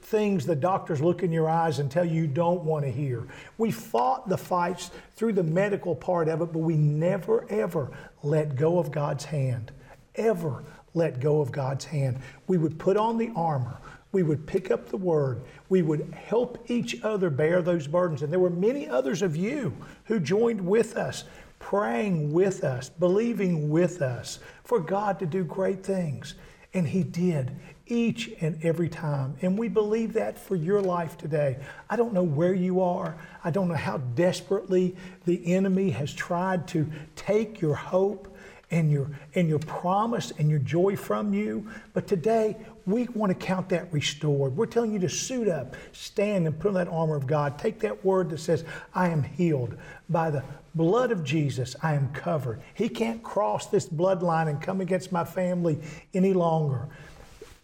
things 0.00 0.46
the 0.46 0.56
doctors 0.56 1.02
look 1.02 1.22
in 1.22 1.30
your 1.32 1.48
eyes 1.48 1.78
and 1.78 1.90
tell 1.90 2.04
you 2.04 2.22
you 2.22 2.26
don't 2.26 2.62
want 2.64 2.84
to 2.84 2.90
hear. 2.90 3.26
We 3.58 3.70
fought 3.70 4.28
the 4.28 4.38
fights 4.38 4.90
through 5.16 5.34
the 5.34 5.42
medical 5.42 5.94
part 5.94 6.28
of 6.28 6.40
it, 6.40 6.52
but 6.52 6.60
we 6.60 6.76
never, 6.76 7.46
ever 7.50 7.90
let 8.22 8.56
go 8.56 8.78
of 8.78 8.90
God's 8.90 9.24
hand. 9.24 9.72
Ever 10.14 10.64
let 10.94 11.20
go 11.20 11.40
of 11.40 11.52
God's 11.52 11.84
hand. 11.84 12.20
We 12.46 12.56
would 12.56 12.78
put 12.78 12.96
on 12.96 13.18
the 13.18 13.30
armor 13.36 13.78
we 14.16 14.22
would 14.22 14.46
pick 14.46 14.70
up 14.70 14.88
the 14.88 14.96
word, 14.96 15.42
we 15.68 15.82
would 15.82 16.14
help 16.14 16.70
each 16.70 17.02
other 17.02 17.28
bear 17.28 17.60
those 17.60 17.86
burdens. 17.86 18.22
And 18.22 18.32
there 18.32 18.40
were 18.40 18.48
many 18.48 18.88
others 18.88 19.20
of 19.20 19.36
you 19.36 19.76
who 20.04 20.18
joined 20.18 20.58
with 20.58 20.96
us, 20.96 21.24
praying 21.66 22.32
with 22.32 22.62
us, 22.62 22.88
believing 22.88 23.68
with 23.70 24.00
us 24.00 24.38
for 24.62 24.78
God 24.78 25.18
to 25.18 25.26
do 25.26 25.42
great 25.42 25.82
things. 25.82 26.36
And 26.72 26.86
He 26.86 27.02
did 27.02 27.50
each 27.88 28.30
and 28.40 28.64
every 28.64 28.88
time. 28.88 29.34
And 29.42 29.58
we 29.58 29.66
believe 29.66 30.12
that 30.12 30.38
for 30.38 30.54
your 30.54 30.80
life 30.80 31.18
today. 31.18 31.56
I 31.90 31.96
don't 31.96 32.12
know 32.12 32.22
where 32.22 32.54
you 32.54 32.80
are. 32.82 33.18
I 33.42 33.50
don't 33.50 33.66
know 33.66 33.74
how 33.74 33.98
desperately 33.98 34.94
the 35.24 35.54
enemy 35.54 35.90
has 35.90 36.12
tried 36.12 36.68
to 36.68 36.86
take 37.16 37.60
your 37.60 37.74
hope 37.74 38.32
and 38.70 38.92
your 38.92 39.10
and 39.34 39.48
your 39.48 39.58
promise 39.58 40.32
and 40.38 40.48
your 40.48 40.60
joy 40.60 40.94
from 40.94 41.34
you. 41.34 41.68
But 41.94 42.06
today 42.06 42.58
we 42.86 43.08
want 43.14 43.30
to 43.30 43.46
count 43.46 43.68
that 43.70 43.92
restored. 43.92 44.56
We're 44.56 44.66
telling 44.66 44.92
you 44.92 45.00
to 45.00 45.08
suit 45.08 45.48
up, 45.48 45.74
stand, 45.92 46.46
and 46.46 46.58
put 46.58 46.68
on 46.68 46.74
that 46.74 46.88
armor 46.88 47.16
of 47.16 47.26
God. 47.26 47.58
Take 47.58 47.80
that 47.80 48.04
word 48.04 48.30
that 48.30 48.38
says, 48.38 48.64
I 48.94 49.08
am 49.08 49.24
healed. 49.24 49.76
By 50.08 50.30
the 50.30 50.44
blood 50.74 51.10
of 51.10 51.24
Jesus, 51.24 51.74
I 51.82 51.94
am 51.94 52.12
covered. 52.12 52.60
He 52.74 52.88
can't 52.88 53.22
cross 53.22 53.66
this 53.66 53.88
bloodline 53.88 54.48
and 54.48 54.62
come 54.62 54.80
against 54.80 55.10
my 55.10 55.24
family 55.24 55.80
any 56.14 56.32
longer. 56.32 56.88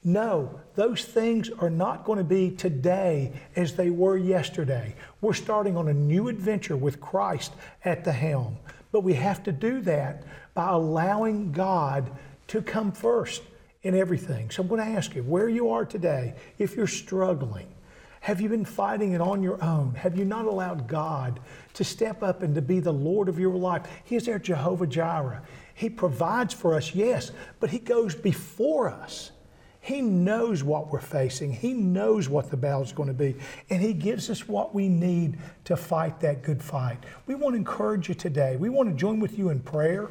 No, 0.05 0.61
those 0.75 1.05
things 1.05 1.49
are 1.61 1.71
not 1.71 2.05
going 2.05 2.19
to 2.19 2.25
be 2.25 2.51
today 2.51 3.33
as 3.55 3.77
they 3.77 3.91
were 3.91 4.17
yesterday. 4.17 4.97
We're 5.21 5.35
starting 5.35 5.77
on 5.77 5.87
a 5.87 5.95
new 5.95 6.27
adventure 6.27 6.77
with 6.77 7.01
Christ 7.01 7.53
at 7.85 8.05
the 8.05 8.13
helm. 8.13 8.57
But 8.91 9.05
we 9.05 9.15
have 9.15 9.45
to 9.45 9.53
do 9.53 9.81
that 9.83 10.25
by 10.55 10.71
allowing 10.71 11.53
God 11.53 12.11
to 12.49 12.61
come 12.61 12.91
first 12.91 13.43
in 13.83 13.95
everything. 13.95 14.51
So 14.51 14.63
I'm 14.63 14.69
going 14.69 14.81
to 14.81 14.97
ask 14.97 15.15
you 15.15 15.23
where 15.23 15.49
you 15.49 15.71
are 15.71 15.85
today, 15.85 16.35
if 16.59 16.77
you're 16.77 16.87
struggling, 16.87 17.67
have 18.21 18.41
you 18.41 18.49
been 18.49 18.65
fighting 18.65 19.13
it 19.13 19.21
on 19.21 19.43
your 19.43 19.63
own? 19.65 19.95
Have 19.97 20.17
you 20.17 20.25
not 20.25 20.45
allowed 20.45 20.87
God 20.87 21.41
to 21.75 21.83
step 21.83 22.23
up 22.23 22.43
and 22.43 22.55
to 22.55 22.63
be 22.63 22.79
the 22.79 22.93
Lord 22.93 23.29
of 23.29 23.37
your 23.37 23.57
life? 23.57 23.83
He 24.05 24.15
is 24.15 24.29
our 24.29 24.39
Jehovah 24.39 24.87
Jireh. 24.87 25.43
He 25.75 25.91
provides 25.91 26.55
for 26.55 26.75
us, 26.75 26.95
yes, 26.95 27.33
but 27.59 27.71
He 27.71 27.81
goes 27.81 28.15
before 28.15 28.89
us. 28.91 29.33
He 29.81 30.01
knows 30.01 30.63
what 30.63 30.93
we're 30.93 31.01
facing. 31.01 31.53
He 31.53 31.73
knows 31.73 32.29
what 32.29 32.49
the 32.49 32.57
battle 32.57 32.83
is 32.83 32.93
going 32.93 33.09
to 33.09 33.15
be. 33.15 33.35
And 33.69 33.83
He 33.83 33.93
gives 33.93 34.31
us 34.31 34.47
what 34.47 34.73
we 34.73 34.89
need 34.89 35.39
to 35.65 35.77
fight 35.77 36.21
that 36.21 36.43
good 36.43 36.63
fight. 36.63 36.99
We 37.27 37.35
want 37.35 37.55
to 37.55 37.57
encourage 37.57 38.09
you 38.09 38.15
today. 38.15 38.55
We 38.55 38.69
want 38.69 38.89
to 38.89 38.95
join 38.95 39.19
with 39.19 39.37
you 39.37 39.49
in 39.49 39.59
prayer 39.59 40.09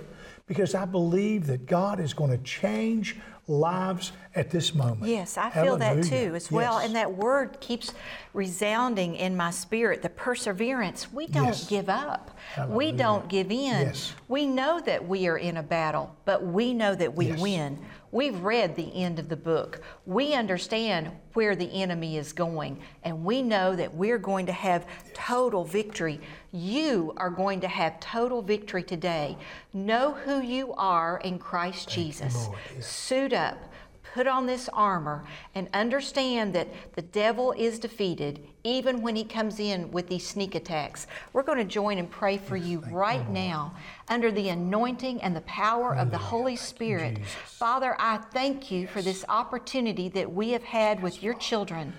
because 0.52 0.76
I 0.76 0.84
believe 0.84 1.48
that 1.48 1.66
God 1.66 2.02
is 2.02 2.14
going 2.14 2.30
to 2.30 2.38
change 2.40 3.16
lives 3.48 4.12
at 4.36 4.52
this 4.52 4.76
moment. 4.76 5.10
Yes, 5.10 5.38
I 5.38 5.50
feel 5.50 5.78
Hallelujah. 5.78 6.04
that 6.04 6.10
too 6.10 6.36
as 6.36 6.52
well. 6.52 6.80
And 6.80 6.94
that 6.94 7.10
word 7.10 7.62
keeps 7.62 7.94
resounding 8.34 9.16
in 9.16 9.38
my 9.38 9.50
spirit 9.50 10.02
the 10.02 10.10
perseverance. 10.10 11.14
We 11.14 11.28
don't 11.28 11.46
yes. 11.46 11.70
give 11.70 11.88
up, 11.88 12.38
Hallelujah. 12.54 12.78
we 12.78 12.92
don't 12.92 13.30
give 13.30 13.50
in. 13.50 13.88
Yes. 13.88 14.12
We 14.28 14.46
know 14.46 14.82
that 14.82 15.08
we 15.08 15.26
are 15.30 15.38
in 15.38 15.56
a 15.56 15.64
battle, 15.64 16.14
but 16.26 16.46
we 16.46 16.74
know 16.74 16.96
that 16.96 17.16
we 17.16 17.32
win. 17.32 17.80
We've 18.12 18.40
read 18.42 18.76
the 18.76 18.94
end 18.94 19.20
of 19.20 19.30
the 19.30 19.38
book. 19.38 19.82
We 20.06 20.34
understand 20.34 21.12
where 21.34 21.56
the 21.56 21.72
enemy 21.72 22.18
is 22.18 22.34
going, 22.34 22.82
and 23.04 23.24
we 23.24 23.42
know 23.42 23.76
that 23.76 23.94
we're 23.94 24.18
going 24.18 24.46
to 24.48 24.52
have 24.52 24.86
total 25.14 25.64
victory. 25.64 26.20
You 26.52 27.14
are 27.16 27.30
going 27.30 27.62
to 27.62 27.70
have 27.70 28.00
total 28.02 28.42
victory 28.42 28.84
today. 28.84 29.38
Know 29.74 30.12
who 30.12 30.42
you 30.42 30.74
are 30.74 31.22
in 31.24 31.40
Christ 31.40 31.86
Thank 31.86 31.96
Jesus. 31.96 32.50
You, 32.76 32.82
Suit 32.82 33.32
up 33.32 33.71
put 34.14 34.28
on 34.28 34.46
this 34.46 34.70
armor 34.74 35.24
and 35.56 35.68
understand 35.74 36.54
that 36.54 36.68
the 36.96 37.02
devil 37.02 37.54
is 37.54 37.80
defeated 37.80 38.46
even 38.64 39.02
when 39.02 39.16
he 39.16 39.24
comes 39.24 39.60
in 39.60 39.90
with 39.92 40.08
these 40.08 40.28
sneak 40.28 40.56
attacks. 40.56 41.08
We're 41.34 41.44
going 41.44 41.58
to 41.58 41.64
join 41.64 41.98
and 41.98 42.10
pray 42.10 42.38
for 42.38 42.58
you 42.58 42.84
right 42.92 43.28
now 43.30 43.74
under 44.10 44.32
the 44.32 44.50
anointing 44.50 45.22
and 45.22 45.36
the 45.36 45.42
power 45.42 45.96
of 45.96 46.12
the 46.12 46.18
Holy 46.18 46.56
Spirit. 46.56 47.20
Father, 47.46 47.96
I 48.00 48.18
thank 48.18 48.70
you 48.70 48.88
for 48.88 49.02
this 49.02 49.24
opportunity 49.30 50.10
that 50.10 50.32
we 50.32 50.52
have 50.52 50.64
had 50.64 51.02
with 51.02 51.24
your 51.24 51.34
children 51.36 51.94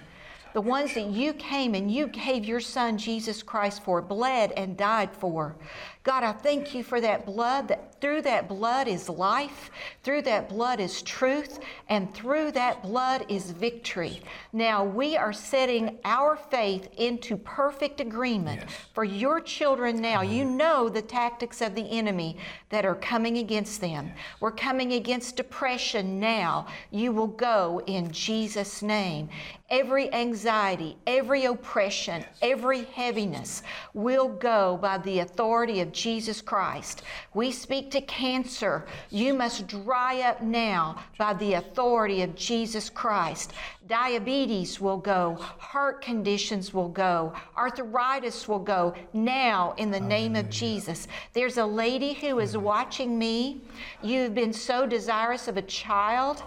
the 0.53 0.61
ones 0.61 0.95
that 0.95 1.07
you 1.07 1.33
came 1.35 1.75
and 1.75 1.91
you 1.91 2.07
gave 2.07 2.45
your 2.45 2.61
son 2.61 2.99
Jesus 2.99 3.43
Christ 3.43 3.83
for, 3.83 4.03
bled 4.03 4.53
and 4.53 4.77
died 4.77 5.11
for. 5.15 5.57
God, 6.05 6.25
I 6.25 6.33
thank 6.33 6.75
you 6.75 6.83
for 6.83 7.01
that 7.01 7.25
blood, 7.25 7.69
that 7.69 8.01
through 8.01 8.23
that 8.23 8.49
blood 8.49 8.88
is 8.88 9.09
life, 9.09 9.71
through 10.03 10.23
that 10.23 10.49
blood 10.49 10.81
is 10.81 11.01
truth, 11.01 11.61
and 11.88 12.12
through 12.12 12.51
that 12.53 12.83
blood 12.83 13.25
is 13.29 13.53
victory. 13.53 14.21
Now 14.53 14.85
we 14.85 15.17
are 15.17 15.33
setting 15.33 16.01
our 16.05 16.35
faith 16.35 16.88
into 16.97 17.37
perfect 17.37 18.01
agreement 18.01 18.62
yes. 18.62 18.75
for 18.93 19.05
your 19.05 19.41
children 19.41 20.03
now. 20.03 20.23
You 20.23 20.45
know 20.45 20.88
the 20.88 21.03
tactics 21.03 21.61
of 21.61 21.77
the 21.77 21.88
enemy 21.88 22.37
that 22.71 22.85
are 22.85 22.97
coming 22.97 23.38
against 23.38 23.81
them. 23.81 24.07
Yes. 24.07 24.17
We're 24.41 24.51
coming 24.51 24.95
against 24.95 25.37
depression 25.37 26.19
now. 26.19 26.67
You 26.91 27.12
will 27.12 27.29
go 27.29 27.81
in 27.87 28.11
Jesus' 28.11 28.83
name. 28.83 29.29
Every 29.71 30.12
anxiety, 30.12 30.41
every 30.46 31.44
oppression, 31.44 32.24
every 32.40 32.85
heaviness 32.85 33.62
will 33.94 34.28
go 34.28 34.78
by 34.81 34.98
the 34.98 35.20
authority 35.20 35.81
of 35.81 35.92
Jesus 35.92 36.40
Christ. 36.40 37.02
We 37.35 37.52
speak 37.52 37.90
to 37.92 38.00
cancer. 38.02 38.87
You 39.11 39.35
must 39.35 39.66
dry 39.66 40.20
up 40.22 40.42
now 40.42 41.02
by 41.18 41.35
the 41.35 41.55
authority 41.55 42.22
of 42.22 42.35
Jesus 42.35 42.90
Christ. 42.90 43.52
Diabetes 43.88 44.81
will 44.81 44.96
go, 44.96 45.35
heart 45.59 46.00
conditions 46.02 46.72
will 46.72 46.88
go, 46.88 47.33
arthritis 47.57 48.46
will 48.46 48.61
go 48.61 48.94
now 49.12 49.74
in 49.76 49.90
the 49.90 50.00
name 50.00 50.37
of 50.37 50.48
Jesus. 50.48 51.09
There's 51.33 51.59
a 51.59 51.66
lady 51.66 52.12
who 52.14 52.38
is 52.38 52.57
watching 52.57 53.18
me. 53.18 53.61
You've 54.02 54.35
been 54.35 54.52
so 54.52 54.87
desirous 54.87 55.48
of 55.48 55.57
a 55.57 55.62
child 55.62 56.42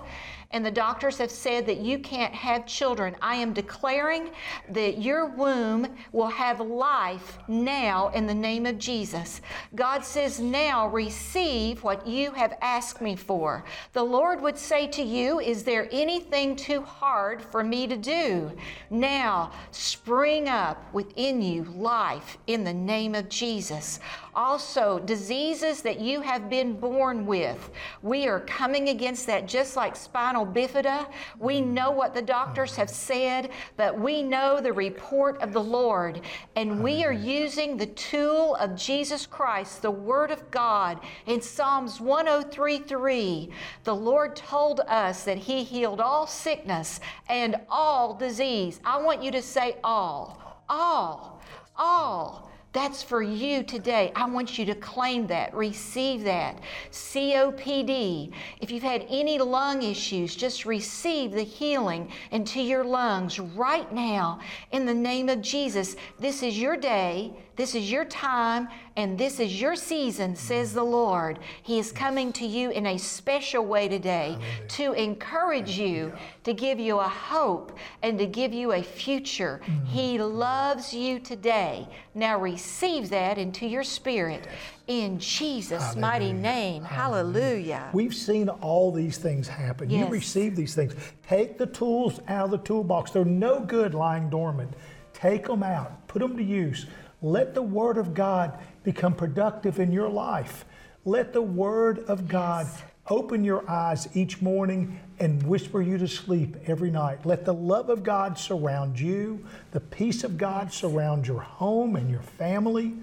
and 0.51 0.65
the 0.65 0.71
doctors 0.71 1.17
have 1.17 1.31
said 1.31 1.65
that 1.65 1.79
you 1.79 1.99
can't 1.99 2.33
have 2.33 2.65
children, 2.65 3.15
I 3.21 3.35
am 3.35 3.53
declaring 3.53 4.29
that 4.69 5.01
your 5.01 5.27
womb 5.27 5.87
will 6.11 6.29
have 6.29 6.59
life 6.59 7.37
now 7.47 8.09
in 8.09 8.25
the 8.25 8.33
name 8.33 8.65
of 8.65 8.77
Jesus. 8.77 9.41
God 9.75 10.05
says, 10.05 10.39
Now 10.39 10.87
receive 10.87 11.83
what 11.83 12.07
you 12.07 12.31
have 12.31 12.57
asked 12.61 13.01
me 13.01 13.15
for. 13.15 13.65
The 13.93 14.03
Lord 14.03 14.41
would 14.41 14.57
say 14.57 14.87
to 14.87 15.01
you, 15.01 15.39
Is 15.39 15.63
there 15.63 15.89
anything 15.91 16.55
too 16.55 16.81
hard 16.81 17.41
for 17.41 17.63
me 17.63 17.87
to 17.87 17.97
do? 17.97 18.51
Now 18.89 19.51
spring 19.71 20.47
up 20.47 20.93
within 20.93 21.41
you 21.41 21.63
life 21.63 22.37
in 22.47 22.63
the 22.63 22.73
name 22.73 23.15
of 23.15 23.29
Jesus. 23.29 23.99
Also, 24.35 24.99
diseases 24.99 25.81
that 25.81 25.99
you 25.99 26.19
have 26.19 26.49
been 26.49 26.73
born 26.73 27.25
with, 27.25 27.69
we 28.01 28.27
are 28.27 28.41
coming 28.41 28.89
against 28.89 29.25
that 29.27 29.47
just 29.47 29.77
like 29.77 29.95
spinal 29.95 30.45
bifida. 30.45 31.07
We 31.39 31.61
mm. 31.61 31.67
know 31.67 31.91
what 31.91 32.13
the 32.13 32.21
doctors 32.21 32.75
have 32.75 32.89
said, 32.89 33.51
but 33.77 33.97
we 33.97 34.21
know 34.21 34.59
the 34.59 34.73
report 34.73 35.41
of 35.41 35.53
the 35.53 35.63
Lord. 35.63 36.21
And 36.57 36.83
we 36.83 37.05
are 37.05 37.13
using 37.13 37.77
the 37.77 37.85
tool 37.87 38.55
of 38.55 38.75
Jesus 38.75 39.25
Christ, 39.25 39.81
the 39.81 39.91
Word 39.91 40.31
of 40.31 40.51
God. 40.51 40.99
In 41.27 41.41
Psalms 41.41 41.99
103:3, 41.99 43.51
the 43.85 43.95
Lord 43.95 44.35
told 44.35 44.81
us 44.81 45.23
that 45.23 45.37
He 45.37 45.63
healed 45.63 46.01
all 46.01 46.27
sickness 46.27 46.99
and 47.29 47.55
all 47.69 48.13
disease. 48.13 48.81
I 48.83 49.01
want 49.01 49.23
you 49.23 49.31
to 49.31 49.41
say 49.41 49.77
all, 49.83 50.61
all, 50.67 51.41
all. 51.77 52.44
That's 52.75 53.01
for 53.01 53.21
you 53.23 53.63
today. 53.63 54.11
I 54.17 54.29
want 54.29 54.59
you 54.59 54.65
to 54.65 54.75
claim 54.75 55.27
that, 55.27 55.55
receive 55.55 56.25
that. 56.25 56.59
COPD. 56.91 58.33
If 58.59 58.69
you've 58.69 58.83
had 58.83 59.05
any 59.09 59.39
lung 59.39 59.81
issues, 59.81 60.35
just 60.35 60.65
receive 60.65 61.31
the 61.31 61.45
healing 61.45 62.11
into 62.31 62.59
your 62.61 62.83
lungs 62.83 63.39
right 63.39 63.89
now 63.93 64.41
in 64.73 64.85
the 64.85 64.93
name 64.93 65.29
of 65.29 65.41
Jesus. 65.41 65.95
This 66.19 66.43
is 66.43 66.59
your 66.59 66.75
day. 66.75 67.31
This 67.55 67.73
is 67.73 67.91
your 67.91 68.05
time 68.05 68.67
and 68.97 69.17
this 69.17 69.39
is 69.39 69.59
your 69.59 69.75
season, 69.75 70.35
says 70.35 70.73
the 70.73 70.83
Lord. 70.83 71.39
He 71.63 71.79
is 71.79 71.91
coming 71.91 72.31
to 72.33 72.45
you 72.45 72.69
in 72.71 72.85
a 72.85 72.97
special 72.97 73.65
way 73.65 73.87
today 73.87 74.37
to 74.69 74.93
encourage 74.93 75.77
you, 75.77 76.13
to 76.43 76.53
give 76.53 76.79
you 76.79 76.99
a 76.99 77.07
hope, 77.07 77.77
and 78.03 78.17
to 78.19 78.25
give 78.25 78.53
you 78.53 78.73
a 78.73 78.81
future. 78.81 79.61
Mm-hmm. 79.65 79.85
He 79.85 80.17
loves 80.19 80.93
you 80.93 81.19
today. 81.19 81.87
Now 82.13 82.39
receive 82.39 83.09
that 83.09 83.37
into 83.37 83.65
your 83.65 83.83
spirit 83.83 84.47
in 84.87 85.19
Jesus' 85.19 85.95
mighty 85.95 86.31
name. 86.31 86.83
Hallelujah. 86.83 87.89
We've 87.93 88.15
seen 88.15 88.49
all 88.49 88.91
these 88.91 89.17
things 89.17 89.47
happen. 89.47 89.89
You 89.89 90.07
receive 90.07 90.55
these 90.55 90.75
things. 90.75 90.93
Take 91.27 91.57
the 91.57 91.67
tools 91.67 92.19
out 92.27 92.45
of 92.45 92.51
the 92.51 92.57
toolbox. 92.59 93.11
They're 93.11 93.25
no 93.25 93.59
good 93.61 93.93
lying 93.93 94.29
dormant. 94.29 94.73
Take 95.13 95.47
them 95.47 95.63
out, 95.63 96.07
put 96.07 96.19
them 96.19 96.35
to 96.37 96.43
use. 96.43 96.87
Let 97.25 97.55
the 97.55 97.63
Word 97.63 97.97
of 97.97 98.13
God 98.13 98.59
become 98.83 99.15
productive 99.15 99.79
in 99.79 99.91
your 99.91 100.09
life. 100.09 100.63
Let 101.05 101.33
the 101.33 101.41
Word 101.41 102.05
of 102.07 102.27
God 102.27 102.67
open 103.09 103.43
your 103.43 103.67
eyes 103.67 104.07
each 104.13 104.43
morning 104.43 104.99
and 105.17 105.41
whisper 105.41 105.81
you 105.81 105.97
to 105.97 106.07
sleep 106.07 106.55
every 106.67 106.91
night. 106.91 107.25
Let 107.25 107.43
the 107.43 107.53
love 107.53 107.89
of 107.89 108.03
God 108.03 108.37
surround 108.37 108.99
you, 108.99 109.43
the 109.71 109.79
peace 109.79 110.23
of 110.23 110.37
God 110.37 110.71
surround 110.71 111.25
your 111.25 111.41
home 111.41 111.95
and 111.95 112.11
your 112.11 112.21
family. 112.21 112.93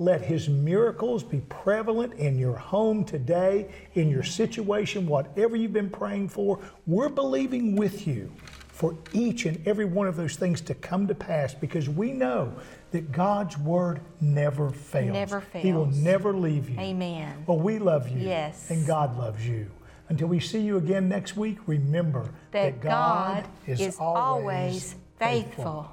Let 0.00 0.22
his 0.22 0.48
miracles 0.48 1.22
be 1.22 1.40
prevalent 1.48 2.14
in 2.14 2.40
your 2.40 2.56
home 2.56 3.04
today, 3.04 3.70
in 3.94 4.10
your 4.10 4.24
situation, 4.24 5.06
whatever 5.06 5.54
you've 5.54 5.72
been 5.72 5.90
praying 5.90 6.30
for. 6.30 6.58
We're 6.88 7.08
believing 7.08 7.76
with 7.76 8.04
you 8.04 8.32
for 8.80 8.96
each 9.12 9.44
and 9.44 9.60
every 9.68 9.84
one 9.84 10.06
of 10.06 10.16
those 10.16 10.36
things 10.36 10.62
to 10.62 10.74
come 10.74 11.06
to 11.06 11.14
pass 11.14 11.52
because 11.52 11.86
we 11.86 12.12
know 12.12 12.50
that 12.92 13.12
God's 13.12 13.58
word 13.58 14.00
never 14.22 14.70
fails. 14.70 15.12
Never 15.12 15.42
fails. 15.42 15.62
He 15.62 15.74
will 15.74 15.84
never 15.84 16.32
leave 16.32 16.70
you. 16.70 16.80
Amen. 16.80 17.44
Well, 17.46 17.58
we 17.58 17.78
love 17.78 18.08
you. 18.08 18.26
Yes. 18.26 18.70
And 18.70 18.86
God 18.86 19.18
loves 19.18 19.46
you. 19.46 19.70
Until 20.08 20.28
we 20.28 20.40
see 20.40 20.60
you 20.60 20.78
again 20.78 21.10
next 21.10 21.36
week, 21.36 21.58
remember 21.66 22.30
That 22.52 22.80
God 22.80 23.46
is 23.66 23.98
always 23.98 24.94
faithful. 25.18 25.90